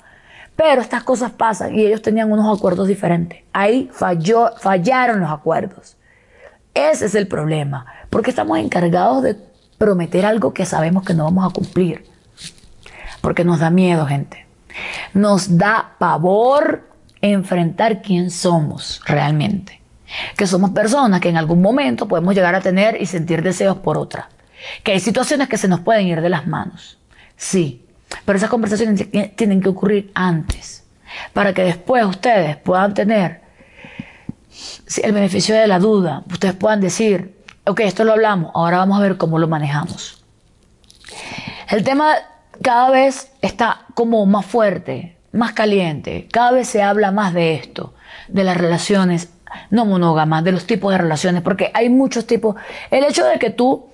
Pero 0.57 0.83
estas 0.83 1.03
cosas 1.05 1.31
pasan 1.31 1.75
y 1.75 1.87
ellos 1.87 2.03
tenían 2.03 2.31
unos 2.31 2.59
acuerdos 2.59 2.87
diferentes. 2.87 3.45
Ahí 3.55 3.89
falló, 3.95 4.51
fallaron 4.59 5.21
los 5.21 5.31
acuerdos. 5.31 5.97
Ese 6.75 7.07
es 7.07 7.15
el 7.15 7.29
problema, 7.29 7.87
porque 8.11 8.29
estamos 8.29 8.59
encargados 8.59 9.23
de 9.23 9.39
prometer 9.79 10.27
algo 10.27 10.53
que 10.53 10.67
sabemos 10.67 11.03
que 11.03 11.15
no 11.15 11.25
vamos 11.25 11.51
a 11.51 11.55
cumplir. 11.55 12.05
Porque 13.23 13.43
nos 13.43 13.61
da 13.61 13.71
miedo, 13.71 14.05
gente. 14.05 14.44
Nos 15.13 15.57
da 15.57 15.95
pavor 15.99 16.89
enfrentar 17.21 18.03
quién 18.03 18.31
somos 18.31 19.01
realmente. 19.07 19.81
Que 20.37 20.47
somos 20.47 20.71
personas 20.71 21.21
que 21.21 21.29
en 21.29 21.37
algún 21.37 21.63
momento 21.63 22.07
podemos 22.07 22.35
llegar 22.35 22.55
a 22.55 22.61
tener 22.61 23.01
y 23.01 23.07
sentir 23.07 23.43
deseos 23.43 23.79
por 23.79 23.97
otra. 23.97 24.29
Que 24.83 24.93
hay 24.93 25.01
situaciones 25.01 25.49
que 25.49 25.59
se 25.59 25.69
nos 25.69 25.81
pueden 25.81 26.07
ir 26.07 26.21
de 26.21 26.29
las 26.29 26.47
manos. 26.47 26.99
Sí, 27.37 27.85
pero 28.25 28.37
esas 28.37 28.51
conversaciones 28.51 29.09
tienen 29.37 29.61
que 29.61 29.69
ocurrir 29.69 30.11
antes. 30.15 30.85
Para 31.33 31.53
que 31.53 31.63
después 31.63 32.05
ustedes 32.05 32.57
puedan 32.57 32.95
tener 32.95 33.43
el 35.03 35.13
beneficio 35.13 35.55
de 35.55 35.67
la 35.67 35.79
duda. 35.79 36.23
Ustedes 36.31 36.55
puedan 36.55 36.81
decir, 36.81 37.35
ok, 37.65 37.81
esto 37.81 38.05
lo 38.05 38.13
hablamos, 38.13 38.51
ahora 38.55 38.79
vamos 38.79 38.99
a 38.99 39.03
ver 39.03 39.17
cómo 39.17 39.39
lo 39.39 39.49
manejamos. 39.49 40.25
El 41.69 41.83
tema 41.83 42.17
cada 42.65 42.91
vez 42.91 43.31
está 43.43 43.83
como 43.93 44.25
más 44.25 44.47
fuerte, 44.47 45.19
más 45.33 45.53
caliente. 45.53 46.27
Cada 46.33 46.53
vez 46.53 46.67
se 46.67 46.83
habla 46.83 47.13
más 47.13 47.35
de 47.35 47.55
esto, 47.57 47.93
de 48.29 48.43
las 48.43 48.57
relaciones 48.57 49.29
no 49.69 49.85
monógamas, 49.85 50.43
de 50.45 50.53
los 50.53 50.67
tipos 50.67 50.91
de 50.91 50.97
relaciones, 50.97 51.43
porque 51.43 51.71
hay 51.75 51.91
muchos 51.91 52.27
tipos. 52.27 52.57
El 52.91 53.05
hecho 53.05 53.27
de 53.27 53.39
que 53.39 53.51
tú 53.51 53.91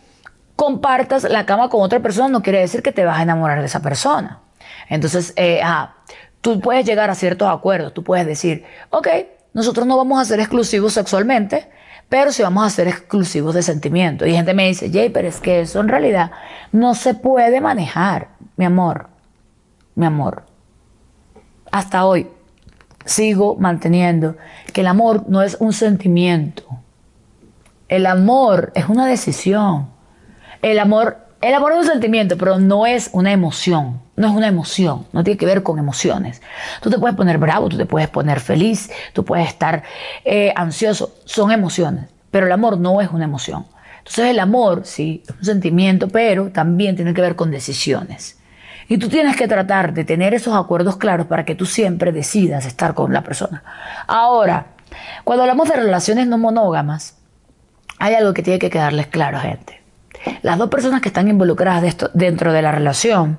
compartas 0.55 1.25
la 1.25 1.47
cama 1.47 1.69
con 1.69 1.83
otra 1.83 1.99
persona 1.99 2.29
no 2.29 2.43
quiere 2.43 2.61
decir 2.61 2.81
que 2.81 2.93
te 2.93 3.05
vas 3.05 3.19
a 3.19 3.23
enamorar 3.23 3.59
de 3.59 3.67
esa 3.67 3.83
persona. 3.83 4.39
Entonces, 4.89 5.33
eh, 5.35 5.61
tú 6.41 6.61
puedes 6.61 6.87
llegar 6.87 7.11
a 7.11 7.17
ciertos 7.17 7.49
acuerdos. 7.49 7.93
Tú 7.93 8.05
puedes 8.05 8.25
decir, 8.25 8.65
ok, 8.91 9.09
nosotros 9.53 9.85
no 9.85 9.97
vamos 9.97 10.23
a 10.23 10.25
ser 10.25 10.39
exclusivos 10.39 10.93
sexualmente, 10.93 11.69
pero 12.09 12.31
sí 12.31 12.45
vamos 12.45 12.65
a 12.65 12.71
ser 12.71 12.87
exclusivos 12.87 13.53
de 13.57 13.63
sentimiento. 13.63 14.27
Y 14.27 14.33
gente 14.33 14.55
me 14.55 14.69
dice, 14.69 14.91
Jay, 14.93 15.11
pero 15.11 15.27
es 15.27 15.41
que 15.41 15.61
eso 15.61 15.81
en 15.81 15.89
realidad 15.89 16.31
no 16.71 16.95
se 16.95 17.15
puede 17.15 17.61
manejar. 17.61 18.29
Mi 18.57 18.65
amor, 18.65 19.09
mi 19.95 20.07
amor, 20.07 20.45
hasta 21.71 22.05
hoy 22.05 22.29
sigo 23.05 23.57
manteniendo 23.57 24.37
que 24.73 24.83
el 24.83 24.87
amor 24.87 25.25
no 25.29 25.43
es 25.43 25.57
un 25.61 25.73
sentimiento. 25.73 26.65
El 27.89 28.07
amor 28.07 28.73
es 28.75 28.89
una 28.89 29.07
decisión. 29.07 29.89
El 30.63 30.79
amor, 30.79 31.19
el 31.41 31.55
amor 31.55 31.73
es 31.73 31.79
un 31.79 31.87
sentimiento, 31.87 32.37
pero 32.37 32.59
no 32.59 32.87
es 32.87 33.11
una 33.13 33.33
emoción. 33.33 34.01
No 34.17 34.29
es 34.29 34.35
una 34.35 34.49
emoción, 34.49 35.07
no 35.13 35.25
tiene 35.25 35.39
que 35.39 35.47
ver 35.47 35.63
con 35.63 35.79
emociones. 35.79 36.43
Tú 36.83 36.91
te 36.91 36.99
puedes 36.99 37.17
poner 37.17 37.39
bravo, 37.39 37.71
tú 37.71 37.79
te 37.79 37.87
puedes 37.87 38.09
poner 38.11 38.39
feliz, 38.39 38.91
tú 39.15 39.25
puedes 39.25 39.49
estar 39.49 39.83
eh, 40.27 40.53
ansioso. 40.55 41.15
Son 41.25 41.51
emociones, 41.51 42.05
pero 42.31 42.45
el 42.45 42.53
amor 42.53 42.79
no 42.79 43.01
es 43.01 43.11
una 43.11 43.25
emoción. 43.25 43.65
Entonces 43.99 44.27
el 44.27 44.39
amor, 44.39 44.83
sí, 44.85 45.23
es 45.27 45.35
un 45.35 45.45
sentimiento, 45.45 46.09
pero 46.09 46.51
también 46.51 46.97
tiene 46.97 47.15
que 47.15 47.23
ver 47.23 47.35
con 47.35 47.51
decisiones. 47.51 48.40
Y 48.91 48.99
tú 48.99 49.09
tienes 49.09 49.37
que 49.37 49.47
tratar 49.47 49.95
de 49.95 50.03
tener 50.03 50.35
esos 50.35 50.53
acuerdos 50.53 50.97
claros 50.97 51.29
para 51.29 51.45
que 51.45 51.55
tú 51.55 51.65
siempre 51.65 52.11
decidas 52.11 52.67
estar 52.67 52.93
con 52.93 53.13
la 53.13 53.23
persona. 53.23 53.63
Ahora, 54.09 54.67
cuando 55.23 55.45
hablamos 55.45 55.69
de 55.69 55.77
relaciones 55.77 56.27
no 56.27 56.39
monógamas, 56.39 57.17
hay 58.01 58.15
algo 58.15 58.35
que 58.35 58.43
tiene 58.43 58.59
que 58.59 58.69
quedarles 58.69 59.07
claro, 59.07 59.39
gente. 59.39 59.81
Las 60.43 60.59
dos 60.59 60.71
personas 60.71 61.01
que 61.01 61.09
están 61.09 61.29
involucradas 61.29 61.99
dentro 62.15 62.53
de 62.53 62.63
la 62.63 62.73
relación 62.73 63.39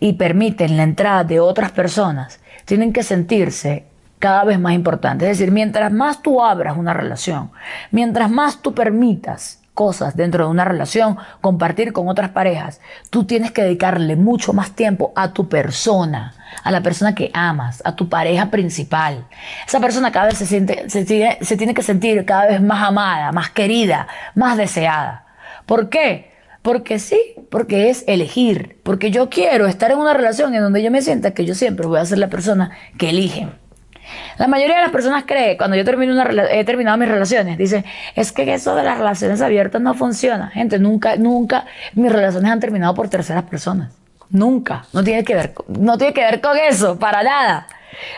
y 0.00 0.12
permiten 0.12 0.76
la 0.76 0.82
entrada 0.82 1.24
de 1.24 1.40
otras 1.40 1.72
personas 1.72 2.38
tienen 2.66 2.92
que 2.92 3.02
sentirse 3.02 3.86
cada 4.18 4.44
vez 4.44 4.60
más 4.60 4.74
importantes. 4.74 5.30
Es 5.30 5.38
decir, 5.38 5.50
mientras 5.50 5.90
más 5.90 6.20
tú 6.20 6.44
abras 6.44 6.76
una 6.76 6.92
relación, 6.92 7.52
mientras 7.90 8.30
más 8.30 8.60
tú 8.60 8.74
permitas 8.74 9.59
cosas 9.80 10.14
dentro 10.14 10.44
de 10.44 10.50
una 10.50 10.66
relación, 10.66 11.16
compartir 11.40 11.94
con 11.94 12.06
otras 12.06 12.28
parejas, 12.28 12.82
tú 13.08 13.24
tienes 13.24 13.50
que 13.50 13.62
dedicarle 13.62 14.14
mucho 14.14 14.52
más 14.52 14.72
tiempo 14.72 15.10
a 15.16 15.32
tu 15.32 15.48
persona, 15.48 16.34
a 16.62 16.70
la 16.70 16.82
persona 16.82 17.14
que 17.14 17.30
amas, 17.32 17.80
a 17.86 17.96
tu 17.96 18.10
pareja 18.10 18.50
principal. 18.50 19.26
Esa 19.66 19.80
persona 19.80 20.12
cada 20.12 20.26
vez 20.26 20.36
se, 20.36 20.44
siente, 20.44 20.90
se, 20.90 21.06
tiene, 21.06 21.38
se 21.40 21.56
tiene 21.56 21.72
que 21.72 21.80
sentir 21.80 22.26
cada 22.26 22.44
vez 22.48 22.60
más 22.60 22.82
amada, 22.82 23.32
más 23.32 23.48
querida, 23.48 24.06
más 24.34 24.58
deseada. 24.58 25.24
¿Por 25.64 25.88
qué? 25.88 26.30
Porque 26.60 26.98
sí, 26.98 27.18
porque 27.50 27.88
es 27.88 28.04
elegir, 28.06 28.78
porque 28.82 29.10
yo 29.10 29.30
quiero 29.30 29.66
estar 29.66 29.90
en 29.92 29.96
una 29.96 30.12
relación 30.12 30.54
en 30.54 30.60
donde 30.60 30.82
yo 30.82 30.90
me 30.90 31.00
sienta 31.00 31.30
que 31.30 31.46
yo 31.46 31.54
siempre 31.54 31.86
voy 31.86 32.00
a 32.00 32.04
ser 32.04 32.18
la 32.18 32.28
persona 32.28 32.72
que 32.98 33.08
eligen. 33.08 33.59
La 34.38 34.46
mayoría 34.46 34.76
de 34.76 34.82
las 34.82 34.90
personas 34.90 35.24
cree, 35.26 35.56
cuando 35.56 35.76
yo 35.76 35.84
termino 35.84 36.12
una, 36.12 36.28
he 36.50 36.64
terminado 36.64 36.96
mis 36.96 37.08
relaciones, 37.08 37.58
dice, 37.58 37.84
es 38.14 38.32
que 38.32 38.52
eso 38.52 38.74
de 38.74 38.82
las 38.82 38.98
relaciones 38.98 39.40
abiertas 39.40 39.80
no 39.80 39.94
funciona. 39.94 40.48
Gente, 40.48 40.78
nunca, 40.78 41.16
nunca 41.16 41.66
mis 41.94 42.10
relaciones 42.10 42.50
han 42.50 42.60
terminado 42.60 42.94
por 42.94 43.08
terceras 43.08 43.44
personas. 43.44 43.92
Nunca. 44.30 44.84
No 44.92 45.02
tiene 45.02 45.24
que 45.24 45.34
ver, 45.34 45.54
no 45.68 45.98
tiene 45.98 46.14
que 46.14 46.22
ver 46.22 46.40
con 46.40 46.56
eso, 46.56 46.98
para 46.98 47.22
nada. 47.22 47.66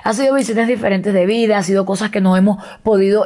Ha 0.05 0.13
sido 0.13 0.35
visiones 0.35 0.69
diferentes 0.69 1.13
de 1.13 1.27
vida, 1.27 1.59
ha 1.59 1.63
sido 1.63 1.85
cosas 1.85 2.11
que 2.11 2.21
no 2.21 2.37
hemos 2.37 2.63
podido 2.83 3.25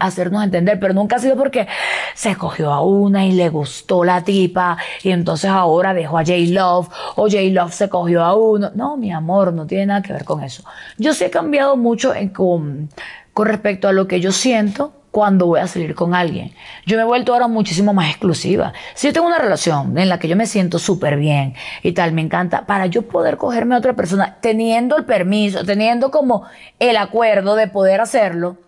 hacernos 0.00 0.44
entender, 0.44 0.78
pero 0.80 0.94
nunca 0.94 1.16
ha 1.16 1.18
sido 1.18 1.36
porque 1.36 1.66
se 2.14 2.36
cogió 2.36 2.72
a 2.72 2.82
una 2.82 3.26
y 3.26 3.32
le 3.32 3.48
gustó 3.48 4.04
la 4.04 4.22
tipa 4.22 4.76
y 5.02 5.10
entonces 5.10 5.50
ahora 5.50 5.94
dejó 5.94 6.18
a 6.18 6.24
J 6.24 6.34
Love 6.48 6.88
o 7.16 7.22
J 7.22 7.38
Love 7.50 7.72
se 7.72 7.88
cogió 7.88 8.22
a 8.24 8.34
uno. 8.34 8.70
No, 8.74 8.96
mi 8.96 9.12
amor, 9.12 9.52
no 9.52 9.66
tiene 9.66 9.86
nada 9.86 10.02
que 10.02 10.12
ver 10.12 10.24
con 10.24 10.42
eso. 10.42 10.62
Yo 10.96 11.14
sí 11.14 11.24
he 11.24 11.30
cambiado 11.30 11.76
mucho 11.76 12.12
con 12.32 12.88
respecto 13.36 13.88
a 13.88 13.92
lo 13.92 14.08
que 14.08 14.20
yo 14.20 14.32
siento 14.32 14.97
cuando 15.18 15.46
voy 15.46 15.58
a 15.58 15.66
salir 15.66 15.96
con 15.96 16.14
alguien. 16.14 16.52
Yo 16.86 16.96
me 16.96 17.02
he 17.02 17.04
vuelto 17.04 17.32
ahora 17.32 17.48
muchísimo 17.48 17.92
más 17.92 18.08
exclusiva. 18.08 18.72
Si 18.94 19.08
yo 19.08 19.12
tengo 19.12 19.26
una 19.26 19.38
relación 19.38 19.98
en 19.98 20.08
la 20.08 20.20
que 20.20 20.28
yo 20.28 20.36
me 20.36 20.46
siento 20.46 20.78
súper 20.78 21.16
bien 21.16 21.54
y 21.82 21.90
tal, 21.90 22.12
me 22.12 22.22
encanta, 22.22 22.66
para 22.66 22.86
yo 22.86 23.02
poder 23.02 23.36
cogerme 23.36 23.74
a 23.74 23.78
otra 23.78 23.94
persona, 23.94 24.36
teniendo 24.40 24.96
el 24.96 25.04
permiso, 25.04 25.64
teniendo 25.64 26.12
como 26.12 26.44
el 26.78 26.96
acuerdo 26.96 27.56
de 27.56 27.66
poder 27.66 28.00
hacerlo, 28.00 28.58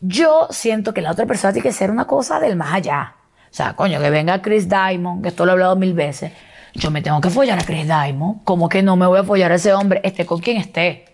yo 0.00 0.48
siento 0.50 0.92
que 0.92 1.02
la 1.02 1.12
otra 1.12 1.24
persona 1.24 1.52
tiene 1.52 1.68
que 1.68 1.72
ser 1.72 1.92
una 1.92 2.08
cosa 2.08 2.40
del 2.40 2.56
más 2.56 2.74
allá. 2.74 3.14
O 3.44 3.54
sea, 3.54 3.74
coño, 3.74 4.00
que 4.00 4.10
venga 4.10 4.42
Chris 4.42 4.68
Diamond, 4.68 5.22
que 5.22 5.28
esto 5.28 5.44
lo 5.44 5.52
he 5.52 5.54
hablado 5.54 5.76
mil 5.76 5.94
veces. 5.94 6.32
Yo 6.74 6.90
me 6.90 7.00
tengo 7.00 7.20
que 7.20 7.30
follar 7.30 7.60
a 7.60 7.64
Chris 7.64 7.84
Diamond. 7.86 8.42
¿Cómo 8.42 8.68
que 8.68 8.82
no 8.82 8.96
me 8.96 9.06
voy 9.06 9.20
a 9.20 9.22
follar 9.22 9.52
a 9.52 9.54
ese 9.54 9.72
hombre, 9.72 10.00
esté 10.02 10.26
con 10.26 10.40
quien 10.40 10.56
esté? 10.56 11.05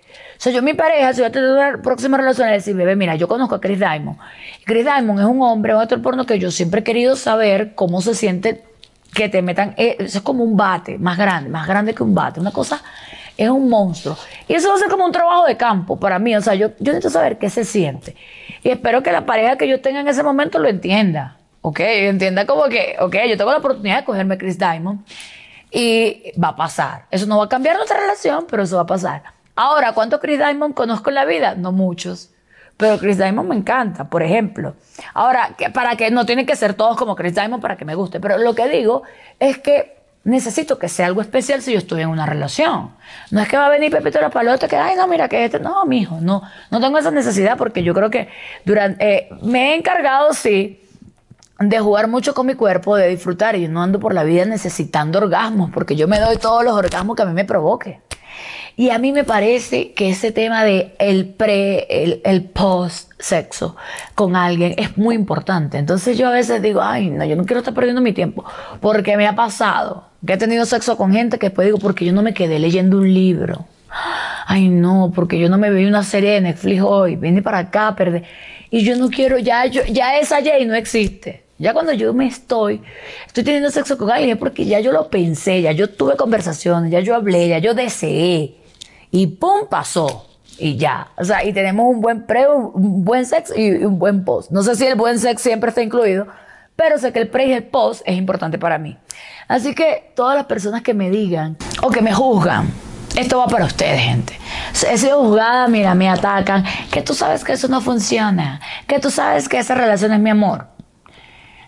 O 0.42 0.44
sea, 0.44 0.52
yo 0.52 0.60
mi 0.60 0.74
pareja, 0.74 1.12
si 1.12 1.20
voy 1.20 1.28
a 1.28 1.30
tener 1.30 1.50
una 1.52 1.80
próxima 1.82 2.16
relación, 2.16 2.48
le 2.48 2.54
decir, 2.54 2.74
bebé, 2.74 2.96
mira, 2.96 3.14
yo 3.14 3.28
conozco 3.28 3.54
a 3.54 3.60
Chris 3.60 3.78
Diamond. 3.78 4.18
Chris 4.64 4.84
Diamond 4.84 5.20
es 5.20 5.26
un 5.26 5.40
hombre, 5.40 5.72
un 5.72 5.80
actor 5.80 6.02
porno 6.02 6.26
que 6.26 6.40
yo 6.40 6.50
siempre 6.50 6.80
he 6.80 6.82
querido 6.82 7.14
saber 7.14 7.76
cómo 7.76 8.02
se 8.02 8.16
siente 8.16 8.64
que 9.14 9.28
te 9.28 9.40
metan, 9.40 9.72
eh, 9.76 9.94
eso 10.00 10.18
es 10.18 10.24
como 10.24 10.42
un 10.42 10.56
bate, 10.56 10.98
más 10.98 11.16
grande, 11.16 11.48
más 11.48 11.68
grande 11.68 11.94
que 11.94 12.02
un 12.02 12.12
bate, 12.12 12.40
una 12.40 12.50
cosa, 12.50 12.82
es 13.36 13.48
un 13.48 13.68
monstruo. 13.68 14.18
Y 14.48 14.54
eso 14.54 14.68
va 14.70 14.74
a 14.74 14.78
ser 14.78 14.88
como 14.88 15.06
un 15.06 15.12
trabajo 15.12 15.46
de 15.46 15.56
campo 15.56 16.00
para 16.00 16.18
mí, 16.18 16.34
o 16.34 16.40
sea, 16.40 16.56
yo, 16.56 16.70
yo 16.80 16.92
necesito 16.92 17.10
saber 17.10 17.38
qué 17.38 17.48
se 17.48 17.64
siente. 17.64 18.16
Y 18.64 18.70
espero 18.70 19.00
que 19.04 19.12
la 19.12 19.24
pareja 19.24 19.56
que 19.56 19.68
yo 19.68 19.80
tenga 19.80 20.00
en 20.00 20.08
ese 20.08 20.24
momento 20.24 20.58
lo 20.58 20.68
entienda, 20.68 21.36
¿ok? 21.60 21.78
Entienda 21.78 22.46
como 22.46 22.64
que, 22.64 22.96
ok, 22.98 23.14
yo 23.28 23.36
tengo 23.36 23.52
la 23.52 23.58
oportunidad 23.58 23.98
de 23.98 24.04
cogerme 24.04 24.36
Chris 24.38 24.58
Diamond 24.58 25.04
y 25.70 26.32
va 26.36 26.48
a 26.48 26.56
pasar. 26.56 27.04
Eso 27.12 27.26
no 27.26 27.38
va 27.38 27.44
a 27.44 27.48
cambiar 27.48 27.76
nuestra 27.76 28.00
relación, 28.00 28.44
pero 28.50 28.64
eso 28.64 28.74
va 28.74 28.82
a 28.82 28.86
pasar. 28.86 29.22
Ahora, 29.54 29.92
¿cuántos 29.92 30.20
Chris 30.20 30.38
Diamond 30.38 30.74
conozco 30.74 31.10
en 31.10 31.14
la 31.14 31.24
vida? 31.24 31.54
No 31.54 31.72
muchos. 31.72 32.30
Pero 32.76 32.98
Chris 32.98 33.18
Diamond 33.18 33.48
me 33.48 33.56
encanta, 33.56 34.04
por 34.04 34.22
ejemplo. 34.22 34.74
Ahora, 35.14 35.54
para 35.74 35.96
que 35.96 36.10
no 36.10 36.24
tienen 36.24 36.46
que 36.46 36.56
ser 36.56 36.74
todos 36.74 36.96
como 36.96 37.14
Chris 37.14 37.34
Diamond 37.34 37.60
para 37.60 37.76
que 37.76 37.84
me 37.84 37.94
guste. 37.94 38.18
Pero 38.18 38.38
lo 38.38 38.54
que 38.54 38.68
digo 38.68 39.02
es 39.38 39.58
que 39.58 40.02
necesito 40.24 40.78
que 40.78 40.88
sea 40.88 41.06
algo 41.06 41.20
especial 41.20 41.62
si 41.62 41.72
yo 41.72 41.78
estoy 41.78 42.02
en 42.02 42.08
una 42.08 42.26
relación. 42.26 42.90
No 43.30 43.40
es 43.40 43.48
que 43.48 43.56
va 43.56 43.66
a 43.66 43.70
venir 43.70 43.90
Pepito 43.90 44.20
la 44.20 44.30
palota 44.30 44.68
que, 44.68 44.76
ay, 44.76 44.96
no, 44.96 45.06
mira 45.06 45.28
que 45.28 45.44
este. 45.44 45.60
No, 45.60 45.84
mijo, 45.84 46.18
no. 46.20 46.42
No 46.70 46.80
tengo 46.80 46.98
esa 46.98 47.10
necesidad 47.10 47.56
porque 47.56 47.82
yo 47.82 47.94
creo 47.94 48.10
que 48.10 48.28
durante. 48.64 49.18
Eh, 49.18 49.28
me 49.42 49.72
he 49.72 49.76
encargado, 49.76 50.32
sí, 50.32 50.80
de 51.58 51.78
jugar 51.78 52.08
mucho 52.08 52.34
con 52.34 52.46
mi 52.46 52.54
cuerpo, 52.54 52.96
de 52.96 53.08
disfrutar. 53.08 53.54
Y 53.56 53.68
no 53.68 53.82
ando 53.82 54.00
por 54.00 54.14
la 54.14 54.24
vida 54.24 54.44
necesitando 54.44 55.18
orgasmos 55.18 55.70
porque 55.72 55.94
yo 55.94 56.08
me 56.08 56.18
doy 56.18 56.36
todos 56.36 56.64
los 56.64 56.74
orgasmos 56.74 57.16
que 57.16 57.22
a 57.22 57.26
mí 57.26 57.34
me 57.34 57.44
provoque. 57.44 58.00
Y 58.76 58.90
a 58.90 58.98
mí 58.98 59.12
me 59.12 59.24
parece 59.24 59.92
que 59.92 60.10
ese 60.10 60.32
tema 60.32 60.64
de 60.64 60.94
el 60.98 61.26
pre, 61.26 61.86
el, 61.90 62.22
el 62.24 62.44
post 62.44 63.10
sexo 63.18 63.76
con 64.14 64.34
alguien 64.34 64.74
es 64.78 64.96
muy 64.96 65.14
importante. 65.14 65.78
Entonces 65.78 66.16
yo 66.16 66.28
a 66.28 66.32
veces 66.32 66.62
digo, 66.62 66.80
ay, 66.82 67.10
no, 67.10 67.24
yo 67.24 67.36
no 67.36 67.44
quiero 67.44 67.58
estar 67.58 67.74
perdiendo 67.74 68.00
mi 68.00 68.12
tiempo, 68.12 68.44
porque 68.80 69.16
me 69.16 69.26
ha 69.26 69.34
pasado 69.34 70.04
que 70.26 70.34
he 70.34 70.36
tenido 70.36 70.64
sexo 70.64 70.96
con 70.96 71.12
gente 71.12 71.38
que 71.38 71.46
después 71.48 71.66
digo, 71.66 71.78
porque 71.78 72.04
yo 72.04 72.12
no 72.12 72.22
me 72.22 72.34
quedé 72.34 72.58
leyendo 72.58 72.98
un 72.98 73.12
libro. 73.12 73.66
Ay, 74.46 74.68
no, 74.68 75.12
porque 75.14 75.38
yo 75.38 75.48
no 75.48 75.58
me 75.58 75.70
vi 75.70 75.84
una 75.84 76.02
serie 76.02 76.30
de 76.30 76.40
Netflix 76.40 76.82
hoy, 76.82 77.16
vine 77.16 77.42
para 77.42 77.58
acá, 77.58 77.94
perdí. 77.94 78.22
Y 78.70 78.84
yo 78.84 78.96
no 78.96 79.10
quiero, 79.10 79.38
ya, 79.38 79.66
yo, 79.66 79.82
ya 79.84 80.16
esa 80.18 80.42
Jay 80.42 80.64
no 80.64 80.74
existe. 80.74 81.42
Ya 81.58 81.74
cuando 81.74 81.92
yo 81.92 82.12
me 82.12 82.26
estoy, 82.26 82.80
estoy 83.26 83.44
teniendo 83.44 83.70
sexo 83.70 83.96
con 83.96 84.10
alguien 84.10 84.30
es 84.30 84.36
porque 84.36 84.64
ya 84.64 84.80
yo 84.80 84.90
lo 84.90 85.08
pensé, 85.08 85.62
ya 85.62 85.72
yo 85.72 85.90
tuve 85.90 86.16
conversaciones, 86.16 86.90
ya 86.90 87.00
yo 87.00 87.14
hablé, 87.14 87.48
ya 87.48 87.58
yo 87.58 87.74
deseé. 87.74 88.61
Y 89.12 89.26
¡pum! 89.28 89.68
pasó. 89.70 90.26
Y 90.58 90.76
ya. 90.76 91.08
O 91.16 91.24
sea, 91.24 91.44
y 91.44 91.52
tenemos 91.52 91.86
un 91.86 92.00
buen 92.00 92.26
pre, 92.26 92.48
un 92.48 93.04
buen 93.04 93.26
sex 93.26 93.52
y 93.54 93.70
un 93.84 93.98
buen 93.98 94.24
post. 94.24 94.50
No 94.50 94.62
sé 94.62 94.74
si 94.74 94.86
el 94.86 94.96
buen 94.96 95.18
sex 95.18 95.40
siempre 95.40 95.68
está 95.68 95.82
incluido, 95.82 96.26
pero 96.76 96.98
sé 96.98 97.12
que 97.12 97.20
el 97.20 97.28
pre 97.28 97.46
y 97.46 97.52
el 97.52 97.64
post 97.64 98.02
es 98.06 98.16
importante 98.16 98.58
para 98.58 98.78
mí. 98.78 98.96
Así 99.48 99.74
que 99.74 100.12
todas 100.16 100.34
las 100.34 100.46
personas 100.46 100.82
que 100.82 100.94
me 100.94 101.10
digan 101.10 101.58
o 101.82 101.90
que 101.90 102.00
me 102.00 102.14
juzgan, 102.14 102.70
esto 103.14 103.38
va 103.38 103.46
para 103.48 103.66
ustedes, 103.66 104.00
gente. 104.00 104.38
He 104.90 104.96
sido 104.96 105.22
juzgada, 105.22 105.68
mira, 105.68 105.94
me 105.94 106.08
atacan, 106.08 106.64
que 106.90 107.02
tú 107.02 107.12
sabes 107.12 107.44
que 107.44 107.52
eso 107.52 107.68
no 107.68 107.82
funciona, 107.82 108.60
que 108.86 108.98
tú 108.98 109.10
sabes 109.10 109.48
que 109.48 109.58
esa 109.58 109.74
relación 109.74 110.12
es 110.12 110.20
mi 110.20 110.30
amor. 110.30 110.68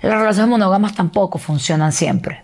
Las 0.01 0.19
relaciones 0.19 0.49
monógamas 0.49 0.95
tampoco 0.95 1.39
funcionan 1.39 1.93
siempre. 1.93 2.44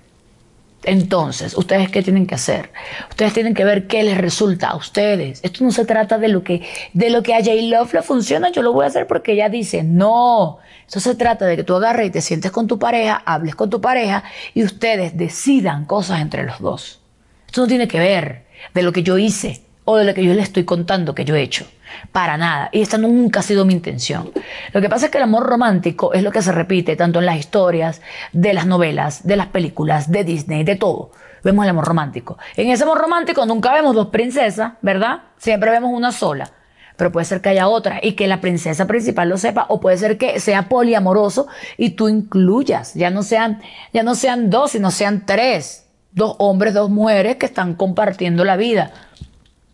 Entonces, 0.84 1.56
¿ustedes 1.56 1.90
qué 1.90 2.02
tienen 2.02 2.26
que 2.26 2.34
hacer? 2.34 2.70
Ustedes 3.10 3.34
tienen 3.34 3.54
que 3.54 3.64
ver 3.64 3.86
qué 3.86 4.02
les 4.02 4.16
resulta 4.16 4.68
a 4.68 4.76
ustedes. 4.76 5.40
Esto 5.42 5.62
no 5.62 5.72
se 5.72 5.84
trata 5.84 6.18
de 6.18 6.28
lo 6.28 6.42
que, 6.42 6.66
de 6.94 7.10
lo 7.10 7.22
que 7.22 7.34
a 7.34 7.38
J. 7.38 7.50
Love 7.62 7.94
le 7.94 8.02
funciona, 8.02 8.50
yo 8.50 8.62
lo 8.62 8.72
voy 8.72 8.84
a 8.84 8.88
hacer 8.88 9.06
porque 9.06 9.32
ella 9.32 9.48
dice, 9.50 9.82
no. 9.82 10.58
Esto 10.86 11.00
se 11.00 11.14
trata 11.14 11.44
de 11.46 11.56
que 11.56 11.64
tú 11.64 11.74
agarres 11.74 12.06
y 12.06 12.10
te 12.10 12.22
sientes 12.22 12.50
con 12.50 12.66
tu 12.66 12.78
pareja, 12.78 13.22
hables 13.26 13.54
con 13.54 13.68
tu 13.68 13.80
pareja 13.80 14.24
y 14.54 14.64
ustedes 14.64 15.16
decidan 15.16 15.84
cosas 15.84 16.20
entre 16.20 16.44
los 16.44 16.60
dos. 16.60 17.00
Esto 17.46 17.62
no 17.62 17.66
tiene 17.66 17.86
que 17.86 17.98
ver 17.98 18.46
de 18.72 18.82
lo 18.82 18.92
que 18.92 19.02
yo 19.02 19.18
hice 19.18 19.62
o 19.90 19.96
de 19.96 20.04
lo 20.04 20.14
que 20.14 20.24
yo 20.24 20.34
le 20.34 20.42
estoy 20.42 20.64
contando 20.64 21.14
que 21.14 21.24
yo 21.24 21.34
he 21.34 21.42
hecho. 21.42 21.66
Para 22.12 22.36
nada. 22.36 22.68
Y 22.72 22.80
esta 22.80 22.98
nunca 22.98 23.40
ha 23.40 23.42
sido 23.42 23.64
mi 23.64 23.72
intención. 23.72 24.30
Lo 24.72 24.80
que 24.80 24.88
pasa 24.88 25.06
es 25.06 25.10
que 25.10 25.18
el 25.18 25.24
amor 25.24 25.44
romántico 25.44 26.12
es 26.14 26.22
lo 26.22 26.30
que 26.30 26.42
se 26.42 26.52
repite 26.52 26.96
tanto 26.96 27.18
en 27.18 27.26
las 27.26 27.38
historias, 27.38 28.00
de 28.32 28.54
las 28.54 28.66
novelas, 28.66 29.26
de 29.26 29.36
las 29.36 29.48
películas, 29.48 30.10
de 30.10 30.24
Disney, 30.24 30.64
de 30.64 30.76
todo. 30.76 31.10
Vemos 31.42 31.64
el 31.64 31.70
amor 31.70 31.86
romántico. 31.86 32.38
En 32.56 32.70
ese 32.70 32.84
amor 32.84 32.98
romántico 32.98 33.44
nunca 33.46 33.72
vemos 33.72 33.94
dos 33.94 34.08
princesas, 34.08 34.74
¿verdad? 34.82 35.22
Siempre 35.38 35.70
vemos 35.70 35.90
una 35.92 36.12
sola. 36.12 36.50
Pero 36.96 37.12
puede 37.12 37.24
ser 37.24 37.40
que 37.40 37.48
haya 37.48 37.66
otra 37.66 37.98
y 38.02 38.12
que 38.12 38.28
la 38.28 38.40
princesa 38.42 38.86
principal 38.86 39.28
lo 39.28 39.38
sepa, 39.38 39.64
o 39.68 39.80
puede 39.80 39.96
ser 39.96 40.18
que 40.18 40.38
sea 40.38 40.68
poliamoroso 40.68 41.48
y 41.78 41.90
tú 41.90 42.08
incluyas. 42.08 42.94
Ya 42.94 43.10
no 43.10 43.22
sean, 43.22 43.62
ya 43.92 44.02
no 44.02 44.14
sean 44.14 44.50
dos, 44.50 44.72
sino 44.72 44.90
sean 44.90 45.24
tres. 45.24 45.86
Dos 46.12 46.36
hombres, 46.38 46.74
dos 46.74 46.90
mujeres 46.90 47.36
que 47.36 47.46
están 47.46 47.74
compartiendo 47.74 48.44
la 48.44 48.56
vida. 48.56 48.92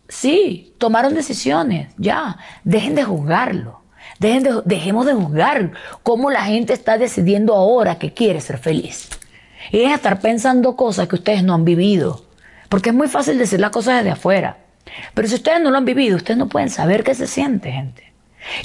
Sí, 0.09 0.73
tomaron 0.77 1.13
decisiones, 1.13 1.89
ya. 1.97 2.37
Dejen 2.63 2.95
de 2.95 3.03
juzgarlo. 3.03 3.81
Dejen 4.19 4.43
de, 4.43 4.61
dejemos 4.65 5.05
de 5.05 5.13
juzgar 5.13 5.71
cómo 6.03 6.31
la 6.31 6.43
gente 6.43 6.73
está 6.73 6.97
decidiendo 6.97 7.53
ahora 7.53 7.99
que 7.99 8.13
quiere 8.13 8.41
ser 8.41 8.57
feliz. 8.57 9.09
Y 9.71 9.79
de 9.79 9.93
estar 9.93 10.19
pensando 10.19 10.75
cosas 10.75 11.07
que 11.07 11.15
ustedes 11.15 11.43
no 11.43 11.53
han 11.53 11.65
vivido. 11.65 12.25
Porque 12.69 12.89
es 12.89 12.95
muy 12.95 13.07
fácil 13.07 13.37
decir 13.37 13.59
las 13.59 13.71
cosas 13.71 13.97
desde 13.97 14.11
afuera. 14.11 14.57
Pero 15.13 15.27
si 15.27 15.35
ustedes 15.35 15.61
no 15.61 15.71
lo 15.71 15.77
han 15.77 15.85
vivido, 15.85 16.15
ustedes 16.15 16.37
no 16.37 16.47
pueden 16.47 16.69
saber 16.69 17.03
qué 17.03 17.13
se 17.13 17.27
siente, 17.27 17.71
gente. 17.71 18.13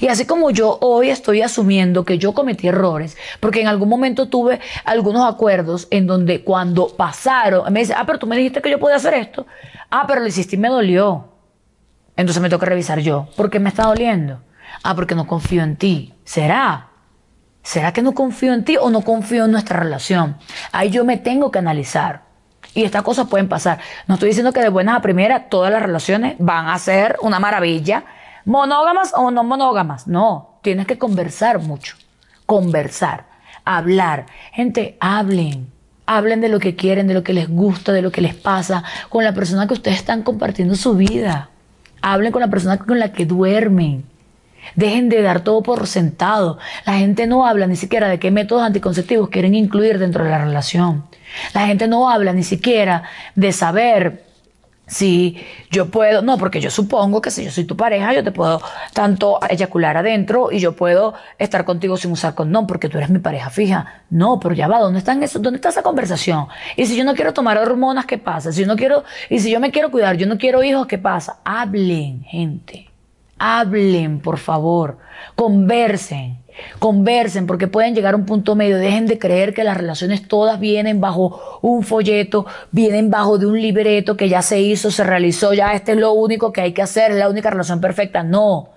Y 0.01 0.07
así 0.07 0.27
como 0.27 0.51
yo 0.51 0.79
hoy 0.81 1.11
estoy 1.11 1.43
asumiendo 1.43 2.05
que 2.05 2.19
yo 2.19 2.33
cometí 2.33 2.69
errores, 2.69 3.17
porque 3.41 3.61
en 3.61 3.67
algún 3.67 3.89
momento 3.89 4.29
tuve 4.29 4.61
algunos 4.85 5.29
acuerdos 5.29 5.89
en 5.91 6.07
donde 6.07 6.45
cuando 6.45 6.89
pasaron, 6.89 7.73
me 7.73 7.81
dice, 7.81 7.95
ah, 7.97 8.05
pero 8.07 8.21
tú 8.21 8.27
me 8.27 8.37
dijiste 8.37 8.63
que 8.63 8.71
yo 8.71 8.79
podía 8.79 8.97
hacer 8.97 9.15
esto. 9.15 9.47
Ah, 9.91 10.05
pero 10.07 10.21
lo 10.21 10.29
hiciste 10.29 10.57
y 10.57 10.59
me 10.59 10.69
dolió. 10.69 11.32
Entonces 12.17 12.43
me 12.43 12.51
toca 12.51 12.67
revisar 12.67 13.01
yo. 13.01 13.29
¿Por 13.37 13.51
qué 13.51 13.59
me 13.59 13.69
está 13.69 13.85
doliendo? 13.85 14.41
Ah, 14.83 14.95
porque 14.95 15.15
no 15.15 15.27
confío 15.27 15.63
en 15.63 15.77
ti. 15.77 16.15
¿Será? 16.25 16.89
¿Será 17.63 17.93
que 17.93 18.03
no 18.03 18.13
confío 18.13 18.53
en 18.53 18.65
ti 18.65 18.77
o 18.77 18.91
no 18.91 19.03
confío 19.03 19.45
en 19.45 19.53
nuestra 19.53 19.79
relación? 19.79 20.37
Ahí 20.73 20.91
yo 20.91 21.05
me 21.05 21.17
tengo 21.17 21.51
que 21.51 21.59
analizar. 21.59 22.23
Y 22.75 22.85
estas 22.85 23.03
cosas 23.03 23.29
pueden 23.29 23.49
pasar. 23.49 23.79
No 24.07 24.15
estoy 24.15 24.31
diciendo 24.31 24.53
que 24.53 24.61
de 24.61 24.69
buenas 24.69 24.97
a 24.97 25.03
primeras 25.03 25.49
todas 25.49 25.71
las 25.71 25.83
relaciones 25.83 26.37
van 26.39 26.69
a 26.69 26.79
ser 26.79 27.17
una 27.23 27.39
maravilla. 27.39 28.05
Monógamas 28.45 29.13
o 29.15 29.31
no 29.31 29.45
monógamas. 29.45 30.07
No, 30.07 30.59
tienes 30.63 30.87
que 30.87 30.99
conversar 30.99 31.61
mucho. 31.61 31.97
Conversar. 32.47 33.27
Hablar. 33.65 34.27
Gente, 34.53 34.97
hablen. 35.01 35.71
Hablen 36.07 36.41
de 36.41 36.49
lo 36.49 36.59
que 36.59 36.75
quieren, 36.75 37.07
de 37.07 37.15
lo 37.15 37.23
que 37.23 37.33
les 37.33 37.49
gusta, 37.49 37.93
de 37.93 38.03
lo 38.03 38.11
que 38.11 38.23
les 38.23 38.35
pasa 38.35 38.83
con 39.09 39.23
la 39.23 39.33
persona 39.33 39.69
que 39.69 39.75
ustedes 39.75 39.99
están 39.99 40.23
compartiendo 40.23 40.75
su 40.75 40.95
vida. 40.97 41.51
Hablen 42.03 42.33
con 42.33 42.41
la 42.41 42.49
persona 42.49 42.79
con 42.79 42.99
la 42.99 43.13
que 43.13 43.25
duermen. 43.27 44.05
Dejen 44.77 45.09
de 45.09 45.23
dar 45.23 45.41
todo 45.41 45.63
por 45.63 45.87
sentado. 45.87 46.59
La 46.87 46.95
gente 46.95 47.27
no 47.27 47.47
habla 47.47 47.67
ni 47.67 47.77
siquiera 47.77 48.09
de 48.09 48.19
qué 48.19 48.31
métodos 48.31 48.63
anticonceptivos 48.63 49.29
quieren 49.29 49.55
incluir 49.55 49.99
dentro 49.99 50.25
de 50.25 50.31
la 50.31 50.45
relación. 50.45 51.05
La 51.55 51.67
gente 51.67 51.89
no 51.89 52.11
habla 52.11 52.33
ni 52.33 52.43
siquiera 52.43 53.05
de 53.35 53.53
saber 53.53 54.32
si 54.87 55.37
yo 55.71 55.89
puedo, 55.91 56.23
no, 56.23 56.37
porque 56.37 56.61
yo 56.61 56.71
supongo 56.71 57.23
que 57.23 57.31
si 57.31 57.45
yo 57.45 57.51
soy 57.51 57.65
tu 57.65 57.77
pareja, 57.77 58.13
yo 58.13 58.23
te 58.23 58.33
puedo 58.33 58.61
tanto 58.93 59.39
eyacular 59.49 59.97
adentro 59.97 60.53
y 60.53 60.59
yo 60.59 60.77
puedo 60.77 61.15
estar 61.39 61.65
contigo 61.65 61.97
sin 61.97 62.11
usar 62.13 62.35
condón 62.35 62.67
porque 62.67 62.89
tú 62.89 62.99
eres 62.99 63.09
mi 63.09 63.19
pareja 63.19 63.49
fija. 63.49 64.03
No, 64.11 64.39
pero 64.39 64.55
ya 64.55 64.69
va, 64.69 64.81
¿dónde, 64.81 64.99
están 64.99 65.23
eso, 65.23 65.39
¿dónde 65.39 65.57
está 65.57 65.71
esa 65.71 65.83
conversación? 65.83 66.47
Y 66.77 66.87
si 66.87 66.97
yo 66.97 67.05
no 67.05 67.15
quiero 67.15 67.33
tomar 67.33 67.59
hormonas, 67.59 68.07
¿qué 68.07 68.19
pasa? 68.19 68.53
Si 68.53 68.61
yo 68.61 68.67
no 68.67 68.77
quiero, 68.77 69.05
y 69.31 69.39
si 69.39 69.51
yo 69.51 69.61
me 69.61 69.71
quiero 69.71 69.91
cuidar, 69.91 70.17
yo 70.17 70.27
no 70.27 70.37
quiero 70.37 70.63
hijos, 70.63 70.87
¿qué 70.87 70.99
pasa? 70.99 71.39
Hablen, 71.45 72.25
gente. 72.25 72.91
Hablen, 73.39 74.21
por 74.21 74.39
favor. 74.39 74.99
Conversen. 75.35 76.42
Conversen 76.79 77.47
porque 77.47 77.69
pueden 77.69 77.95
llegar 77.95 78.15
a 78.15 78.17
un 78.17 78.27
punto 78.27 78.55
medio. 78.55 78.79
Dejen 78.79 79.07
de 79.07 79.19
creer 79.19 79.55
que 79.55 79.65
las 79.65 79.77
relaciones 79.77 80.27
todas 80.27 80.61
vienen 80.61 81.01
bajo 81.01 81.59
un 81.63 81.83
folleto, 81.83 82.47
vienen 82.71 83.11
bajo 83.11 83.39
de 83.39 83.47
un 83.47 83.61
libreto 83.61 84.17
que 84.17 84.29
ya 84.29 84.43
se 84.43 84.61
hizo, 84.61 84.91
se 84.91 85.05
realizó, 85.05 85.55
ya 85.55 85.73
este 85.73 85.93
es 85.93 85.99
lo 85.99 86.13
único 86.13 86.53
que 86.53 86.61
hay 86.61 86.73
que 86.73 86.83
hacer, 86.83 87.13
es 87.13 87.19
la 87.19 87.29
única 87.29 87.51
relación 87.51 87.81
perfecta. 87.81 88.23
No. 88.23 88.71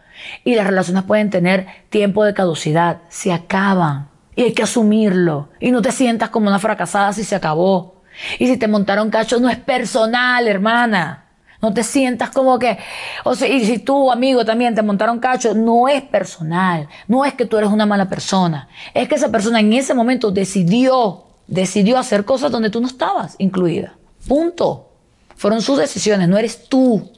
Y 0.44 0.56
las 0.56 0.68
relaciones 0.68 1.04
pueden 1.04 1.30
tener 1.30 1.68
tiempo 1.90 2.24
de 2.24 2.34
caducidad, 2.34 3.00
se 3.10 3.34
acaban. 3.34 4.10
Y 4.36 4.44
hay 4.44 4.54
que 4.54 4.64
asumirlo. 4.64 5.50
Y 5.60 5.72
no 5.72 5.82
te 5.82 5.92
sientas 5.92 6.30
como 6.30 6.48
una 6.48 6.60
fracasada 6.60 7.14
si 7.14 7.24
se 7.24 7.36
acabó. 7.36 8.02
Y 8.40 8.48
si 8.48 8.58
te 8.58 8.68
montaron 8.68 9.10
cacho, 9.10 9.40
no 9.40 9.50
es 9.50 9.58
personal, 9.58 10.48
hermana. 10.48 11.25
No 11.66 11.74
te 11.74 11.84
sientas 11.84 12.30
como 12.30 12.60
que, 12.60 12.78
o 13.24 13.34
sea, 13.34 13.48
y 13.48 13.66
si 13.66 13.80
tú, 13.80 14.12
amigo, 14.12 14.46
también 14.46 14.76
te 14.76 14.84
montaron 14.84 15.18
cacho, 15.18 15.56
no 15.56 15.88
es 15.88 16.04
personal, 16.04 16.88
no 17.08 17.26
es 17.26 17.34
que 17.34 17.48
tú 17.48 17.58
eres 17.58 17.72
una 17.72 17.88
mala 17.88 18.08
persona, 18.08 18.70
es 18.94 19.10
que 19.10 19.16
esa 19.16 19.32
persona 19.32 19.60
en 19.62 19.74
ese 19.74 19.96
momento 19.96 20.30
decidió, 20.30 21.24
decidió 21.48 21.98
hacer 21.98 22.24
cosas 22.24 22.52
donde 22.52 22.70
tú 22.70 22.80
no 22.82 22.86
estabas 22.86 23.34
incluida. 23.40 23.96
Punto. 24.28 24.92
Fueron 25.36 25.64
sus 25.64 25.80
decisiones, 25.80 26.30
no 26.30 26.38
eres 26.38 26.70
tú. 26.70 27.12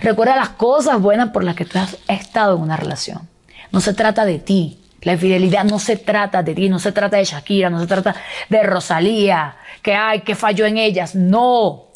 Recuerda 0.00 0.34
las 0.34 0.48
cosas 0.48 1.00
buenas 1.00 1.30
por 1.30 1.44
las 1.44 1.54
que 1.54 1.64
tú 1.64 1.78
has 1.78 1.96
estado 2.08 2.56
en 2.56 2.62
una 2.62 2.76
relación. 2.76 3.28
No 3.70 3.80
se 3.80 3.94
trata 3.94 4.24
de 4.24 4.40
ti. 4.40 4.80
La 5.02 5.12
infidelidad 5.12 5.62
no 5.62 5.78
se 5.78 5.96
trata 5.96 6.42
de 6.42 6.56
ti, 6.56 6.68
no 6.68 6.80
se 6.80 6.90
trata 6.90 7.18
de 7.18 7.24
Shakira, 7.24 7.70
no 7.70 7.78
se 7.78 7.86
trata 7.86 8.16
de 8.48 8.64
Rosalía, 8.64 9.54
que 9.80 9.94
hay, 9.94 10.22
que 10.22 10.34
falló 10.34 10.66
en 10.66 10.76
ellas. 10.76 11.14
No. 11.14 11.89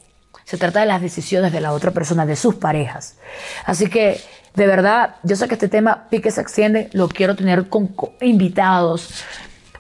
Se 0.45 0.59
trata 0.59 0.81
de 0.81 0.87
las 0.87 1.01
decisiones 1.01 1.53
de 1.53 1.61
la 1.61 1.73
otra 1.73 1.91
persona, 1.91 2.27
de 2.27 2.37
sus 2.37 2.57
parejas. 2.57 3.17
Así 3.65 3.89
que, 3.89 4.21
de 4.55 4.67
verdad, 4.67 5.17
yo 5.23 5.37
sé 5.37 5.49
que 5.49 5.55
este 5.55 5.69
tema 5.69 6.09
pique 6.11 6.31
se 6.31 6.41
extiende, 6.41 6.91
lo 6.93 7.09
quiero 7.09 7.35
tener 7.35 7.69
con 7.69 7.95
invitados, 8.21 9.25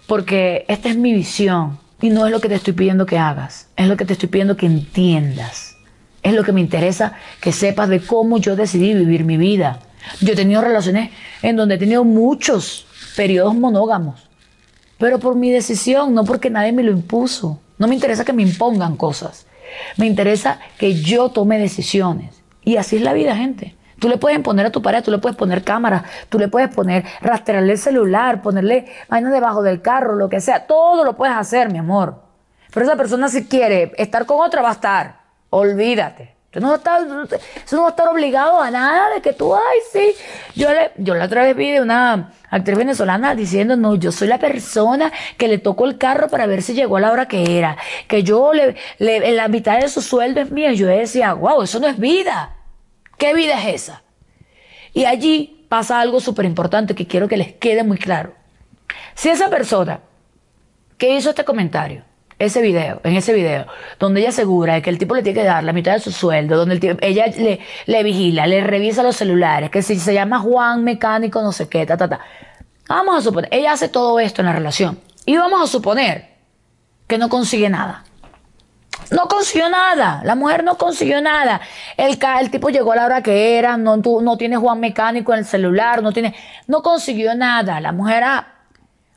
porque 0.07 0.65
esta 0.69 0.89
es 0.89 0.97
mi 0.97 1.13
visión 1.13 1.79
y 2.01 2.11
no 2.11 2.27
es 2.27 2.33
lo 2.33 2.41
que 2.41 2.49
te 2.49 2.55
estoy 2.55 2.73
pidiendo 2.73 3.07
que 3.07 3.19
hagas, 3.19 3.69
es 3.77 3.89
lo 3.89 3.97
que 3.97 4.05
te 4.05 4.15
estoy 4.15 4.29
pidiendo 4.29 4.57
que 4.57 4.67
entiendas. 4.67 5.77
Es 6.23 6.33
lo 6.33 6.43
que 6.43 6.53
me 6.53 6.63
interesa 6.63 7.13
que 7.41 7.53
sepas 7.53 7.91
de 7.91 8.01
cómo 8.01 8.39
yo 8.39 8.57
decidí 8.57 8.95
vivir 8.95 9.25
mi 9.25 9.37
vida. 9.37 9.81
Yo 10.21 10.33
he 10.33 10.37
tenido 10.37 10.63
relaciones 10.63 11.11
en 11.43 11.57
donde 11.57 11.75
he 11.75 11.79
tenido 11.79 12.03
muchos 12.05 12.87
periodos 13.15 13.55
monógamos, 13.55 14.29
pero 14.99 15.19
por 15.19 15.35
mi 15.35 15.51
decisión, 15.51 16.15
no 16.15 16.25
porque 16.25 16.51
nadie 16.51 16.73
me 16.73 16.83
lo 16.83 16.93
impuso. 16.93 17.61
No 17.77 17.89
me 17.89 17.95
interesa 17.95 18.25
que 18.25 18.33
me 18.33 18.43
impongan 18.43 18.97
cosas. 18.97 19.47
Me 19.97 20.07
interesa 20.07 20.61
que 20.79 20.95
yo 20.95 21.29
tome 21.31 21.59
decisiones. 21.59 22.43
Y 22.63 22.77
así 22.77 22.97
es 22.97 23.03
la 23.03 23.13
vida, 23.13 23.37
gente. 23.37 23.77
Tú 23.99 24.09
le 24.09 24.19
puedes 24.19 24.39
poner 24.41 24.67
a 24.67 24.71
tu 24.71 24.83
pareja, 24.83 25.03
tú 25.03 25.11
le 25.11 25.19
puedes 25.19 25.37
poner 25.37 25.63
cámara, 25.63 26.05
tú 26.29 26.39
le 26.39 26.49
puedes 26.49 26.69
poner, 26.75 27.05
rastrearle 27.21 27.73
el 27.73 27.79
celular, 27.79 28.43
ponerle 28.43 28.87
vainas 29.09 29.33
debajo 29.33 29.63
del 29.63 29.81
carro, 29.81 30.17
lo 30.17 30.29
que 30.29 30.41
sea. 30.41 30.67
Todo 30.67 31.05
lo 31.05 31.17
puedes 31.17 31.37
hacer, 31.37 31.71
mi 31.71 31.79
amor. 31.79 32.23
Pero 32.73 32.87
esa 32.87 32.97
persona 32.97 33.29
si 33.29 33.47
quiere 33.47 33.93
estar 33.97 34.27
con 34.27 34.41
otra, 34.41 34.63
va 34.63 34.71
a 34.71 34.73
estar. 34.73 35.21
Olvídate. 35.51 36.34
No 36.61 36.69
va 36.69 36.75
a 36.75 36.77
estar, 36.77 37.01
eso 37.65 37.77
no 37.77 37.83
va 37.83 37.89
a 37.89 37.91
estar 37.91 38.09
obligado 38.09 38.61
a 38.61 38.71
nada 38.71 39.15
de 39.15 39.21
que 39.21 39.33
tú, 39.33 39.55
ay, 39.55 39.79
sí. 39.93 40.15
Yo, 40.55 40.73
le, 40.73 40.93
yo 40.97 41.15
la 41.15 41.25
otra 41.25 41.43
vez 41.43 41.57
vi 41.57 41.73
de 41.73 41.81
una 41.81 42.33
actriz 42.51 42.79
venezolana 42.79 43.35
diciendo, 43.35 43.77
no, 43.77 43.97
yo 43.97 44.13
soy 44.13 44.29
la 44.29 44.39
persona 44.39 45.13
que 45.37 45.49
le 45.49 45.59
tocó 45.59 45.87
el 45.87 45.99
carro 45.99 46.29
para 46.29 46.47
ver 46.47 46.63
si 46.63 46.75
llegó 46.75 46.97
a 46.97 47.01
la 47.01 47.11
hora 47.11 47.27
que 47.27 47.59
era. 47.59 47.77
Que 48.07 48.23
yo, 48.23 48.53
le, 48.53 48.77
le, 48.99 49.29
en 49.29 49.37
la 49.37 49.49
mitad 49.49 49.81
de 49.81 49.89
su 49.89 50.01
sueldo 50.01 50.41
es 50.41 50.51
mía. 50.51 50.73
Yo 50.73 50.87
decía, 50.87 51.33
wow, 51.35 51.63
eso 51.63 51.81
no 51.81 51.89
es 51.89 51.99
vida. 51.99 52.55
¿Qué 53.19 53.35
vida 53.35 53.61
es 53.61 53.83
esa? 53.83 54.03
Y 54.93 55.07
allí 55.07 55.67
pasa 55.69 56.01
algo 56.01 56.21
súper 56.21 56.45
importante 56.45 56.95
que 56.95 57.07
quiero 57.07 57.27
que 57.27 57.37
les 57.37 57.53
quede 57.55 57.83
muy 57.83 57.99
claro. 57.99 58.35
Si 59.15 59.29
esa 59.29 59.51
persona 59.51 60.01
que 60.99 61.17
hizo 61.17 61.31
este 61.31 61.45
comentario 61.45 62.05
ese 62.39 62.61
video, 62.63 63.01
en 63.05 63.17
ese 63.17 63.33
video, 63.33 63.67
donde 63.99 64.21
ella 64.21 64.31
asegura 64.31 64.81
que 64.81 64.91
el 64.91 64.99
tipo 64.99 65.15
le 65.15 65.23
tiene 65.23 65.41
que 65.41 65.47
dar 65.47 65.63
la 65.63 65.73
mitad 65.73 65.93
de 65.93 66.01
su 66.01 66.11
sueldo, 66.11 66.57
donde 66.57 66.97
ella 67.01 67.27
le, 67.87 68.03
vigila, 68.03 68.47
le 68.47 68.63
revisa 68.63 69.03
los 69.03 69.17
celulares, 69.17 69.71
que 69.71 69.83
si 69.83 69.99
se 69.99 70.15
llama 70.15 70.41
Juan 70.41 70.85
mecánico, 70.85 71.43
no 71.43 71.53
sé 71.53 71.69
qué, 71.69 71.87
ta, 71.87 71.97
ta, 71.97 72.09
ta. 72.09 72.21
Vamos 72.89 73.17
a 73.17 73.23
suponer, 73.23 73.49
ella 73.53 73.73
hace 73.73 73.89
todo 73.89 74.19
esto 74.21 74.43
en 74.43 74.47
la 74.47 74.53
relación. 74.53 74.99
Y 75.27 75.37
vamos 75.37 75.63
a 75.63 75.67
suponer 75.67 76.35
que 77.07 77.19
no 77.19 77.29
consigue 77.29 77.69
nada. 77.69 78.05
No 79.11 79.27
consiguió 79.29 79.69
nada, 79.69 80.23
la 80.25 80.35
mujer 80.35 80.65
no 80.65 80.77
consiguió 80.77 81.21
nada. 81.21 81.61
El, 81.97 82.19
el 82.41 82.51
tipo 82.51 82.71
llegó 82.71 82.93
a 82.93 82.97
la 82.97 83.05
hora 83.05 83.23
que 83.23 83.59
era, 83.59 83.77
no, 83.77 83.97
no 83.97 84.37
tiene 84.37 84.57
Juan 84.57 84.81
mecánico 84.81 85.33
en 85.33 85.41
el 85.41 85.45
celular, 85.45 86.03
no 86.03 86.13
tiene, 86.13 86.35
no 86.67 86.83
consiguió 86.83 87.35
nada. 87.35 87.81
La 87.81 87.93
mujer, 87.93 88.25
ah, 88.25 88.47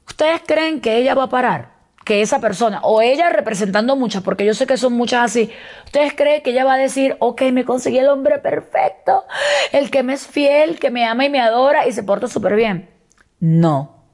¿ustedes 0.05 0.41
creen 0.45 0.81
que 0.81 0.97
ella 0.97 1.15
va 1.15 1.23
a 1.23 1.29
parar? 1.29 1.76
Que 2.07 2.21
esa 2.21 2.39
persona, 2.39 2.79
o 2.83 3.01
ella 3.01 3.27
representando 3.27 3.97
muchas, 3.97 4.23
porque 4.23 4.45
yo 4.45 4.53
sé 4.53 4.65
que 4.65 4.77
son 4.77 4.93
muchas 4.93 5.25
así, 5.25 5.51
¿ustedes 5.83 6.13
creen 6.15 6.41
que 6.41 6.51
ella 6.51 6.63
va 6.63 6.75
a 6.75 6.77
decir, 6.77 7.17
ok, 7.19 7.41
me 7.51 7.65
conseguí 7.65 7.97
el 7.97 8.07
hombre 8.07 8.39
perfecto, 8.39 9.25
el 9.73 9.91
que 9.91 10.03
me 10.03 10.13
es 10.13 10.25
fiel, 10.25 10.79
que 10.79 10.89
me 10.89 11.03
ama 11.03 11.25
y 11.25 11.29
me 11.29 11.41
adora 11.41 11.85
y 11.85 11.91
se 11.91 12.03
porta 12.03 12.29
súper 12.29 12.55
bien? 12.55 12.89
No. 13.41 14.05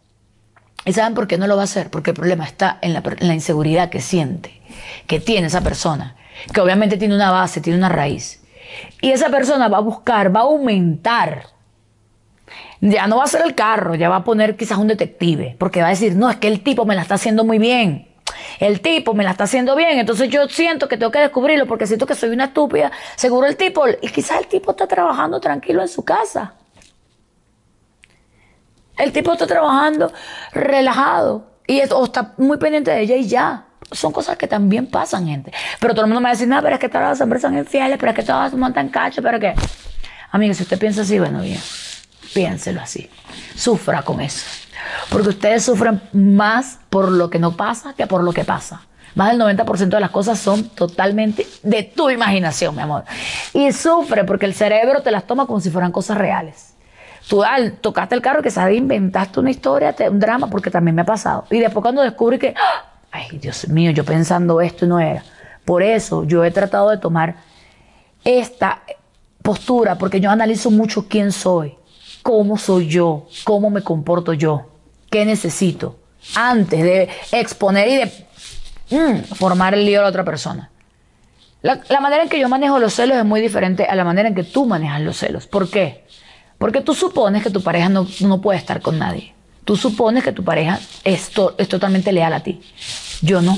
¿Y 0.85 0.93
saben 0.93 1.13
por 1.13 1.27
qué 1.27 1.37
no 1.37 1.45
lo 1.45 1.55
va 1.55 1.61
a 1.61 1.65
hacer? 1.65 1.91
Porque 1.91 2.09
el 2.09 2.15
problema 2.15 2.45
está 2.45 2.79
en 2.81 2.93
la, 2.93 3.03
en 3.05 3.27
la 3.27 3.35
inseguridad 3.35 3.91
que 3.91 4.01
siente, 4.01 4.59
que 5.05 5.19
tiene 5.19 5.45
esa 5.45 5.61
persona, 5.61 6.15
que 6.51 6.61
obviamente 6.61 6.97
tiene 6.97 7.13
una 7.13 7.29
base, 7.29 7.61
tiene 7.61 7.77
una 7.77 7.89
raíz. 7.89 8.43
Y 9.01 9.11
esa 9.11 9.29
persona 9.29 9.67
va 9.67 9.77
a 9.77 9.81
buscar, 9.81 10.35
va 10.35 10.39
a 10.39 10.43
aumentar 10.45 11.52
ya 12.81 13.07
no 13.07 13.17
va 13.17 13.23
a 13.23 13.27
ser 13.27 13.41
el 13.45 13.55
carro, 13.55 13.95
ya 13.95 14.09
va 14.09 14.17
a 14.17 14.23
poner 14.23 14.55
quizás 14.55 14.77
un 14.77 14.87
detective, 14.87 15.55
porque 15.57 15.81
va 15.81 15.87
a 15.87 15.91
decir, 15.91 16.15
no, 16.15 16.29
es 16.29 16.37
que 16.37 16.47
el 16.47 16.61
tipo 16.61 16.85
me 16.85 16.95
la 16.95 17.01
está 17.01 17.15
haciendo 17.15 17.43
muy 17.43 17.59
bien. 17.59 18.09
El 18.59 18.81
tipo 18.81 19.13
me 19.13 19.23
la 19.23 19.31
está 19.31 19.45
haciendo 19.45 19.75
bien, 19.75 19.99
entonces 19.99 20.29
yo 20.29 20.47
siento 20.47 20.87
que 20.87 20.97
tengo 20.97 21.11
que 21.11 21.19
descubrirlo 21.19 21.67
porque 21.67 21.87
siento 21.87 22.05
que 22.05 22.15
soy 22.15 22.29
una 22.29 22.45
estúpida. 22.45 22.91
Seguro 23.15 23.47
el 23.47 23.55
tipo, 23.55 23.87
y 23.87 24.07
quizás 24.09 24.39
el 24.39 24.47
tipo 24.47 24.71
está 24.71 24.87
trabajando 24.87 25.39
tranquilo 25.39 25.81
en 25.81 25.87
su 25.87 26.03
casa. 26.03 26.55
El 28.97 29.11
tipo 29.11 29.33
está 29.33 29.47
trabajando 29.47 30.11
relajado 30.51 31.47
y 31.65 31.81
o 31.81 32.03
está 32.05 32.33
muy 32.37 32.57
pendiente 32.57 32.91
de 32.91 33.01
ella 33.01 33.15
y 33.15 33.27
ya. 33.27 33.65
Son 33.91 34.11
cosas 34.11 34.37
que 34.37 34.47
también 34.47 34.87
pasan, 34.87 35.27
gente. 35.27 35.51
Pero 35.79 35.93
todo 35.93 36.05
el 36.05 36.09
mundo 36.09 36.21
me 36.21 36.25
va 36.25 36.29
a 36.29 36.33
decir, 36.33 36.47
no, 36.47 36.61
pero 36.61 36.75
es 36.75 36.79
que 36.79 36.89
todas 36.89 37.09
las 37.09 37.21
hombres 37.21 37.41
son 37.41 37.57
infieles, 37.57 37.97
pero 37.99 38.11
es 38.11 38.15
que 38.15 38.23
todas 38.23 38.53
montan 38.53 38.89
cacho, 38.89 39.21
pero 39.21 39.39
que. 39.39 39.53
Amiga, 40.31 40.53
si 40.53 40.63
usted 40.63 40.79
piensa 40.79 41.01
así, 41.01 41.19
bueno, 41.19 41.41
bien. 41.41 41.59
Piénselo 42.33 42.81
así. 42.81 43.09
Sufra 43.55 44.01
con 44.01 44.21
eso. 44.21 44.45
Porque 45.09 45.29
ustedes 45.29 45.63
sufren 45.63 46.01
más 46.13 46.79
por 46.89 47.11
lo 47.11 47.29
que 47.29 47.39
no 47.39 47.55
pasa 47.55 47.93
que 47.93 48.07
por 48.07 48.23
lo 48.23 48.33
que 48.33 48.43
pasa. 48.43 48.81
Más 49.15 49.31
del 49.31 49.39
90% 49.39 49.89
de 49.89 49.99
las 49.99 50.09
cosas 50.09 50.39
son 50.39 50.69
totalmente 50.69 51.45
de 51.61 51.83
tu 51.83 52.09
imaginación, 52.09 52.75
mi 52.75 52.81
amor. 52.81 53.03
Y 53.53 53.71
sufre 53.71 54.23
porque 54.23 54.45
el 54.45 54.55
cerebro 54.55 55.01
te 55.03 55.11
las 55.11 55.25
toma 55.25 55.45
como 55.45 55.59
si 55.59 55.69
fueran 55.69 55.91
cosas 55.91 56.17
reales. 56.17 56.73
Tú 57.27 57.43
al, 57.43 57.73
tocaste 57.73 58.15
el 58.15 58.21
carro 58.21 58.41
que 58.41 58.49
sabes, 58.49 58.77
inventaste 58.77 59.39
una 59.39 59.51
historia, 59.51 59.95
un 60.09 60.19
drama, 60.19 60.49
porque 60.49 60.71
también 60.71 60.95
me 60.95 61.03
ha 61.03 61.05
pasado. 61.05 61.45
Y 61.51 61.59
después 61.59 61.81
cuando 61.81 62.01
descubrí 62.01 62.39
que, 62.39 62.53
¡ah! 62.57 62.85
ay 63.11 63.37
Dios 63.37 63.67
mío, 63.69 63.91
yo 63.91 64.03
pensando 64.03 64.59
esto 64.59 64.87
no 64.87 64.99
era. 64.99 65.23
Por 65.63 65.83
eso 65.83 66.25
yo 66.25 66.43
he 66.43 66.51
tratado 66.51 66.89
de 66.89 66.97
tomar 66.97 67.35
esta 68.25 68.81
postura, 69.41 69.95
porque 69.95 70.19
yo 70.19 70.31
analizo 70.31 70.71
mucho 70.71 71.07
quién 71.07 71.31
soy 71.31 71.77
cómo 72.23 72.57
soy 72.57 72.87
yo, 72.87 73.27
cómo 73.43 73.69
me 73.69 73.83
comporto 73.83 74.33
yo, 74.33 74.65
qué 75.11 75.25
necesito, 75.25 75.99
antes 76.35 76.81
de 76.81 77.09
exponer 77.33 77.87
y 77.89 77.95
de 77.97 78.05
mm, 78.89 79.23
formar 79.35 79.75
el 79.75 79.85
lío 79.85 79.99
a 79.99 80.03
la 80.03 80.09
otra 80.09 80.23
persona. 80.23 80.71
La, 81.61 82.01
manera 82.01 82.23
en 82.23 82.29
que 82.29 82.39
yo 82.39 82.49
manejo 82.49 82.77
los 82.79 82.93
celos 82.93 83.17
es 83.17 83.23
muy 83.23 83.39
diferente 83.39 83.85
a 83.85 83.95
la 83.95 84.03
manera 84.03 84.27
en 84.27 84.35
que 84.35 84.43
tú 84.43 84.65
manejas 84.65 85.01
los 85.01 85.17
celos. 85.17 85.47
¿Por 85.47 85.69
qué? 85.69 86.03
Porque 86.57 86.81
tú 86.81 86.93
supones 86.93 87.41
que 87.41 87.49
tu 87.49 87.63
pareja 87.63 87.87
no, 87.87 88.41
puede 88.41 88.59
estar 88.59 88.81
con 88.81 88.99
nadie. 88.99 89.33
Tú 89.63 89.77
supones 89.77 90.25
que 90.25 90.33
tu 90.33 90.43
pareja 90.43 90.79
es, 91.05 91.31
es 91.57 91.69
totalmente 91.69 92.11
leal 92.11 92.33
a 92.33 92.41
ti. 92.41 92.61
Yo 93.21 93.41
no. 93.41 93.57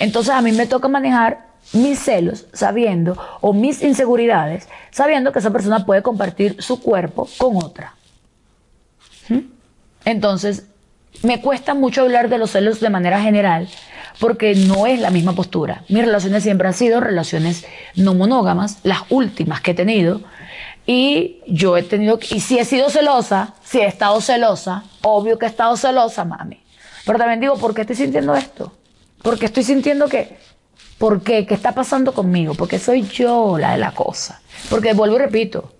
Entonces 0.00 0.34
a 0.34 0.40
mí 0.40 0.50
me 0.50 0.66
toca 0.66 0.88
manejar 0.88 1.49
mis 1.72 1.98
celos 1.98 2.46
sabiendo, 2.52 3.16
o 3.40 3.52
mis 3.52 3.82
inseguridades, 3.82 4.68
sabiendo 4.90 5.32
que 5.32 5.38
esa 5.38 5.50
persona 5.50 5.86
puede 5.86 6.02
compartir 6.02 6.60
su 6.62 6.80
cuerpo 6.80 7.28
con 7.38 7.56
otra. 7.56 7.94
¿Mm? 9.28 9.40
Entonces, 10.04 10.64
me 11.22 11.40
cuesta 11.40 11.74
mucho 11.74 12.02
hablar 12.02 12.28
de 12.28 12.38
los 12.38 12.52
celos 12.52 12.80
de 12.80 12.90
manera 12.90 13.20
general 13.20 13.68
porque 14.18 14.54
no 14.54 14.86
es 14.86 15.00
la 15.00 15.10
misma 15.10 15.34
postura. 15.34 15.84
Mis 15.88 16.04
relaciones 16.04 16.42
siempre 16.42 16.68
han 16.68 16.74
sido 16.74 17.00
relaciones 17.00 17.64
no 17.96 18.14
monógamas, 18.14 18.78
las 18.82 19.00
últimas 19.10 19.60
que 19.60 19.72
he 19.72 19.74
tenido. 19.74 20.20
Y 20.86 21.38
yo 21.46 21.76
he 21.76 21.82
tenido, 21.82 22.18
y 22.30 22.40
si 22.40 22.58
he 22.58 22.64
sido 22.64 22.90
celosa, 22.90 23.54
si 23.62 23.78
he 23.80 23.86
estado 23.86 24.20
celosa, 24.20 24.84
obvio 25.02 25.38
que 25.38 25.46
he 25.46 25.48
estado 25.48 25.76
celosa, 25.76 26.24
mami. 26.24 26.60
Pero 27.06 27.18
también 27.18 27.40
digo, 27.40 27.56
¿por 27.56 27.74
qué 27.74 27.82
estoy 27.82 27.96
sintiendo 27.96 28.34
esto? 28.34 28.72
Porque 29.22 29.46
estoy 29.46 29.62
sintiendo 29.62 30.08
que 30.08 30.38
¿Por 31.00 31.22
qué? 31.22 31.46
¿Qué 31.46 31.54
está 31.54 31.72
pasando 31.72 32.12
conmigo? 32.12 32.52
Porque 32.52 32.78
soy 32.78 33.04
yo 33.04 33.56
la 33.56 33.72
de 33.72 33.78
la 33.78 33.92
cosa. 33.92 34.42
Porque 34.68 34.92
vuelvo 34.92 35.16
y 35.16 35.20
repito, 35.20 35.72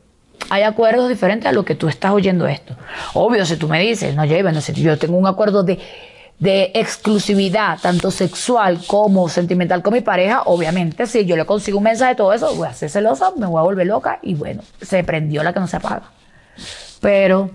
hay 0.48 0.62
acuerdos 0.62 1.10
diferentes 1.10 1.46
a 1.46 1.52
lo 1.52 1.62
que 1.62 1.74
tú 1.74 1.88
estás 1.88 2.12
oyendo 2.12 2.46
esto. 2.46 2.74
Obvio, 3.12 3.44
si 3.44 3.56
tú 3.56 3.68
me 3.68 3.78
dices, 3.82 4.14
no, 4.14 4.24
lleven, 4.24 4.58
yo 4.58 4.98
tengo 4.98 5.18
un 5.18 5.26
acuerdo 5.26 5.62
de, 5.62 5.78
de 6.38 6.70
exclusividad, 6.72 7.78
tanto 7.82 8.10
sexual 8.10 8.80
como 8.86 9.28
sentimental 9.28 9.82
con 9.82 9.92
mi 9.92 10.00
pareja, 10.00 10.44
obviamente, 10.46 11.06
si 11.06 11.26
yo 11.26 11.36
le 11.36 11.44
consigo 11.44 11.76
un 11.76 11.84
mensaje 11.84 12.12
de 12.12 12.16
todo 12.16 12.32
eso, 12.32 12.54
voy 12.54 12.68
a 12.68 12.72
ser 12.72 12.88
celosa, 12.88 13.30
me 13.36 13.44
voy 13.44 13.58
a 13.60 13.62
volver 13.62 13.88
loca 13.88 14.20
y 14.22 14.32
bueno, 14.32 14.62
se 14.80 15.04
prendió 15.04 15.42
la 15.42 15.52
que 15.52 15.60
no 15.60 15.66
se 15.66 15.76
apaga. 15.76 16.12
Pero 17.02 17.50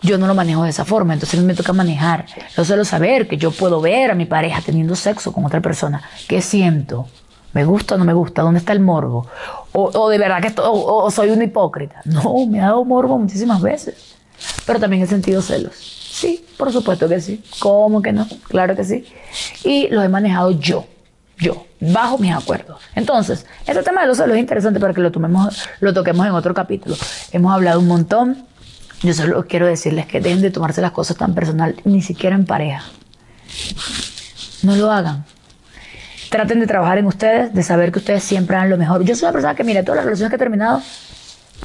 yo 0.00 0.18
no 0.18 0.26
lo 0.26 0.34
manejo 0.34 0.62
de 0.62 0.70
esa 0.70 0.84
forma, 0.84 1.14
entonces 1.14 1.40
me 1.40 1.54
toca 1.54 1.72
manejar. 1.72 2.26
Yo 2.56 2.64
suelo 2.64 2.84
saber 2.84 3.26
que 3.26 3.36
yo 3.36 3.50
puedo 3.50 3.80
ver 3.80 4.10
a 4.10 4.14
mi 4.14 4.26
pareja 4.26 4.60
teniendo 4.60 4.94
sexo 4.94 5.32
con 5.32 5.44
otra 5.44 5.60
persona. 5.60 6.02
¿Qué 6.28 6.40
siento? 6.40 7.08
¿Me 7.52 7.64
gusta 7.64 7.96
o 7.96 7.98
no 7.98 8.04
me 8.04 8.12
gusta? 8.12 8.42
¿Dónde 8.42 8.58
está 8.60 8.72
el 8.72 8.80
morbo? 8.80 9.26
O, 9.72 10.08
de 10.08 10.18
verdad 10.18 10.40
que 10.40 10.52
o, 10.60 11.10
soy 11.10 11.30
una 11.30 11.44
hipócrita. 11.44 12.00
No, 12.04 12.46
me 12.46 12.60
ha 12.60 12.66
dado 12.66 12.84
morbo 12.84 13.18
muchísimas 13.18 13.60
veces. 13.60 14.16
Pero 14.66 14.78
también 14.78 15.02
he 15.02 15.06
sentido 15.06 15.42
celos. 15.42 15.74
Sí, 15.74 16.44
por 16.56 16.72
supuesto 16.72 17.08
que 17.08 17.20
sí. 17.20 17.42
¿Cómo 17.58 18.02
que 18.02 18.12
no? 18.12 18.26
Claro 18.48 18.76
que 18.76 18.84
sí. 18.84 19.04
Y 19.64 19.88
los 19.88 20.04
he 20.04 20.08
manejado 20.08 20.52
yo. 20.52 20.86
Yo, 21.38 21.66
bajo 21.80 22.18
mis 22.18 22.34
acuerdos. 22.34 22.80
Entonces, 22.96 23.46
este 23.64 23.82
tema 23.84 24.00
de 24.00 24.08
los 24.08 24.16
celos 24.16 24.34
es 24.34 24.40
interesante 24.40 24.80
para 24.80 24.92
que 24.92 25.00
lo, 25.00 25.12
tomemos, 25.12 25.68
lo 25.78 25.94
toquemos 25.94 26.26
en 26.26 26.32
otro 26.32 26.52
capítulo. 26.52 26.96
Hemos 27.30 27.52
hablado 27.52 27.78
un 27.78 27.86
montón 27.86 28.44
yo 29.02 29.14
solo 29.14 29.46
quiero 29.46 29.66
decirles 29.66 30.06
que 30.06 30.20
dejen 30.20 30.42
de 30.42 30.50
tomarse 30.50 30.80
las 30.80 30.92
cosas 30.92 31.16
tan 31.16 31.34
personal, 31.34 31.76
ni 31.84 32.02
siquiera 32.02 32.34
en 32.34 32.46
pareja. 32.46 32.84
No 34.62 34.74
lo 34.76 34.90
hagan. 34.90 35.24
Traten 36.30 36.60
de 36.60 36.66
trabajar 36.66 36.98
en 36.98 37.06
ustedes, 37.06 37.54
de 37.54 37.62
saber 37.62 37.92
que 37.92 38.00
ustedes 38.00 38.22
siempre 38.22 38.56
dan 38.56 38.68
lo 38.68 38.76
mejor. 38.76 39.02
Yo 39.04 39.14
soy 39.14 39.26
una 39.26 39.32
persona 39.32 39.54
que, 39.54 39.64
mire, 39.64 39.82
todas 39.82 39.96
las 39.96 40.04
relaciones 40.04 40.30
que 40.30 40.36
he 40.36 40.38
terminado, 40.38 40.82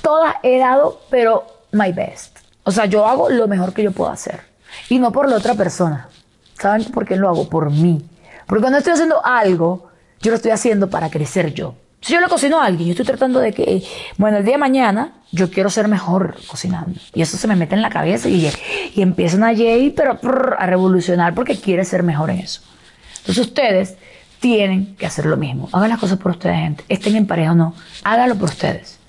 todas 0.01 0.35
he 0.43 0.59
dado, 0.59 1.01
pero 1.09 1.45
my 1.71 1.91
best. 1.91 2.37
O 2.63 2.71
sea, 2.71 2.85
yo 2.85 3.05
hago 3.05 3.29
lo 3.29 3.47
mejor 3.47 3.73
que 3.73 3.83
yo 3.83 3.91
puedo 3.91 4.11
hacer. 4.11 4.41
Y 4.89 4.99
no 4.99 5.11
por 5.11 5.29
la 5.29 5.35
otra 5.35 5.55
persona. 5.55 6.07
¿Saben 6.57 6.85
por 6.85 7.05
qué 7.05 7.15
lo 7.15 7.27
hago? 7.27 7.49
Por 7.49 7.71
mí. 7.71 8.07
Porque 8.45 8.61
cuando 8.61 8.77
estoy 8.77 8.93
haciendo 8.93 9.25
algo, 9.25 9.89
yo 10.21 10.31
lo 10.31 10.37
estoy 10.37 10.51
haciendo 10.51 10.89
para 10.89 11.09
crecer 11.09 11.53
yo. 11.53 11.75
Si 12.03 12.11
yo 12.11 12.19
le 12.19 12.27
cocino 12.27 12.59
a 12.59 12.65
alguien, 12.65 12.87
yo 12.87 12.91
estoy 12.91 13.05
tratando 13.05 13.39
de 13.39 13.53
que, 13.53 13.81
bueno, 14.17 14.37
el 14.37 14.43
día 14.43 14.55
de 14.55 14.57
mañana 14.57 15.13
yo 15.31 15.49
quiero 15.49 15.69
ser 15.69 15.87
mejor 15.87 16.35
cocinando. 16.47 16.99
Y 17.13 17.21
eso 17.21 17.37
se 17.37 17.47
me 17.47 17.55
mete 17.55 17.75
en 17.75 17.81
la 17.81 17.89
cabeza 17.89 18.27
y, 18.27 18.51
y 18.93 19.01
empiezan 19.01 19.41
a 19.45 19.53
pero 19.95 20.19
a 20.59 20.65
revolucionar 20.65 21.33
porque 21.33 21.55
quiere 21.55 21.85
ser 21.85 22.03
mejor 22.03 22.29
en 22.29 22.39
eso. 22.39 22.61
Entonces 23.19 23.47
ustedes 23.47 23.95
tienen 24.41 24.97
que 24.97 25.05
hacer 25.05 25.25
lo 25.25 25.37
mismo. 25.37 25.69
Hagan 25.71 25.87
las 25.87 25.99
cosas 25.99 26.17
por 26.17 26.31
ustedes, 26.31 26.57
gente. 26.57 26.83
Estén 26.89 27.15
en 27.15 27.25
pareja 27.25 27.53
o 27.53 27.55
no, 27.55 27.73
háganlo 28.03 28.35
por 28.35 28.49
ustedes. 28.49 28.99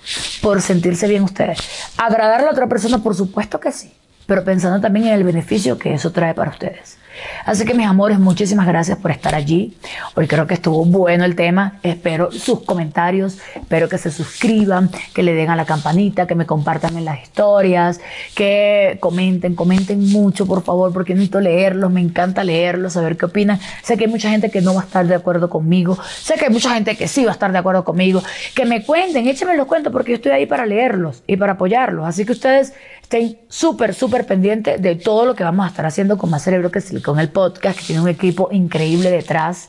Por 0.41 0.63
sentirse 0.63 1.09
bien 1.09 1.25
ustedes. 1.25 1.59
Agradar 1.97 2.43
a 2.43 2.45
la 2.45 2.51
otra 2.53 2.69
persona, 2.69 3.03
por 3.03 3.17
supuesto 3.17 3.59
que 3.59 3.73
sí. 3.73 3.93
Pero 4.27 4.45
pensando 4.45 4.81
también 4.81 5.09
en 5.09 5.15
el 5.15 5.25
beneficio 5.25 5.77
que 5.79 5.95
eso 5.95 6.13
trae 6.13 6.33
para 6.33 6.53
ustedes. 6.53 6.99
Así 7.45 7.65
que 7.65 7.75
mis 7.75 7.87
amores, 7.87 8.19
muchísimas 8.19 8.67
gracias 8.67 8.99
por 8.99 9.11
estar 9.11 9.35
allí. 9.35 9.77
Hoy 10.15 10.27
creo 10.27 10.47
que 10.47 10.55
estuvo 10.55 10.85
bueno 10.85 11.25
el 11.25 11.37
tema. 11.37 11.79
Espero 11.83 12.33
sus 12.33 12.63
comentarios, 12.65 13.39
espero 13.55 13.89
que 13.89 13.99
se 13.99 14.11
suscriban, 14.11 14.91
que 15.15 15.23
le 15.23 15.35
den 15.35 15.51
a 15.51 15.57
la 15.57 15.65
campanita, 15.65 16.27
que 16.27 16.35
me 16.35 16.47
compartan 16.47 16.97
en 16.97 17.05
las 17.05 17.23
historias, 17.23 18.01
que 18.35 18.99
comenten, 19.01 19.55
comenten 19.55 20.11
mucho, 20.11 20.47
por 20.47 20.63
favor, 20.63 20.93
porque 20.93 21.15
necesito 21.15 21.41
leerlos, 21.41 21.91
me 21.91 22.01
encanta 22.01 22.45
leerlos, 22.45 22.95
saber 22.95 23.17
qué 23.17 23.27
opinan. 23.27 23.61
Sé 23.83 23.97
que 23.97 24.05
hay 24.05 24.11
mucha 24.11 24.31
gente 24.31 24.51
que 24.51 24.61
no 24.61 24.75
va 24.75 24.83
a 24.83 24.85
estar 24.85 25.07
de 25.07 25.15
acuerdo 25.15 25.51
conmigo, 25.51 25.99
sé 26.21 26.35
que 26.35 26.47
hay 26.47 26.53
mucha 26.53 26.75
gente 26.75 26.97
que 26.97 27.09
sí 27.09 27.25
va 27.25 27.31
a 27.31 27.35
estar 27.35 27.53
de 27.53 27.59
acuerdo 27.59 27.85
conmigo. 27.85 28.23
Que 28.55 28.65
me 28.65 28.85
cuenten, 28.85 29.27
échenme 29.29 29.57
los 29.57 29.67
cuentos 29.67 29.93
porque 29.93 30.13
yo 30.13 30.17
estoy 30.17 30.33
ahí 30.33 30.47
para 30.47 30.67
leerlos 30.67 31.23
y 31.27 31.37
para 31.37 31.53
apoyarlos. 31.53 32.07
Así 32.07 32.25
que 32.25 32.33
ustedes 32.33 32.75
estén 33.05 33.39
súper, 33.49 33.95
súper 33.95 34.27
pendientes 34.27 34.81
de 34.81 34.97
todo 34.97 35.27
lo 35.27 35.35
que 35.35 35.45
vamos 35.45 35.67
a 35.67 35.69
estar 35.69 35.85
haciendo 35.85 36.17
con 36.17 36.31
Más 36.31 36.43
Cerebro 36.43 36.71
que 36.71 36.81
Silicón, 36.81 37.21
el 37.21 37.29
podcast, 37.29 37.79
que 37.79 37.85
tiene 37.85 38.01
un 38.01 38.09
equipo 38.09 38.49
increíble 38.51 39.11
detrás, 39.11 39.69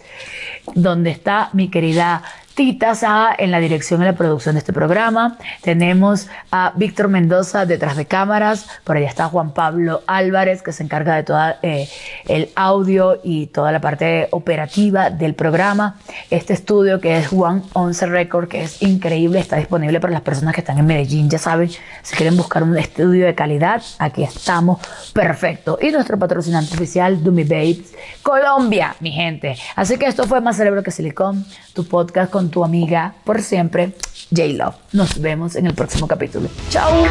donde 0.73 1.11
está 1.11 1.49
mi 1.51 1.69
querida 1.69 2.23
Tita 2.55 2.95
Saja 2.95 3.35
en 3.37 3.51
la 3.51 3.59
dirección 3.59 4.01
y 4.01 4.05
la 4.05 4.13
producción 4.13 4.55
de 4.55 4.59
este 4.59 4.71
programa. 4.71 5.37
Tenemos 5.61 6.29
a 6.51 6.71
Víctor 6.77 7.09
Mendoza 7.09 7.65
detrás 7.65 7.97
de 7.97 8.05
cámaras. 8.05 8.65
Por 8.85 8.95
allá 8.95 9.09
está 9.09 9.27
Juan 9.27 9.51
Pablo 9.51 10.03
Álvarez, 10.07 10.61
que 10.61 10.71
se 10.71 10.83
encarga 10.83 11.15
de 11.15 11.23
todo 11.23 11.37
eh, 11.61 11.89
el 12.29 12.49
audio 12.55 13.19
y 13.25 13.47
toda 13.47 13.73
la 13.73 13.81
parte 13.81 14.29
operativa 14.31 15.09
del 15.09 15.35
programa. 15.35 15.97
Este 16.29 16.53
estudio 16.53 17.01
que 17.01 17.17
es 17.17 17.33
One 17.33 17.61
Once 17.73 18.05
Record, 18.05 18.47
que 18.47 18.63
es 18.63 18.81
increíble, 18.81 19.39
está 19.39 19.57
disponible 19.57 19.99
para 19.99 20.13
las 20.13 20.21
personas 20.21 20.55
que 20.55 20.61
están 20.61 20.77
en 20.77 20.85
Medellín. 20.85 21.29
Ya 21.29 21.39
saben, 21.39 21.69
si 21.69 22.15
quieren 22.15 22.37
buscar 22.37 22.63
un 22.63 22.77
estudio 22.77 23.25
de 23.25 23.35
calidad, 23.35 23.83
aquí 23.99 24.23
estamos. 24.23 24.79
Perfecto. 25.11 25.77
Y 25.81 25.91
nuestro 25.91 26.17
patrocinante 26.17 26.73
oficial, 26.73 27.21
Dumi 27.21 27.43
Babes, 27.43 27.93
Colombia, 28.23 28.95
mi 29.01 29.11
gente. 29.11 29.57
Así 29.75 29.97
que 29.97 30.05
esto 30.05 30.23
fue 30.23 30.39
Más 30.39 30.55
Cerebro 30.55 30.83
que 30.83 30.91
Silicón, 30.91 31.45
tu 31.73 31.85
podcast 31.85 32.31
con 32.31 32.44
con 32.45 32.51
tu 32.51 32.63
amiga 32.63 33.15
por 33.23 33.41
siempre, 33.41 33.93
J-Love. 34.29 34.75
Nos 34.93 35.19
vemos 35.19 35.55
en 35.55 35.65
el 35.65 35.73
próximo 35.73 36.07
capítulo. 36.07 36.47
¡Chao! 36.69 37.05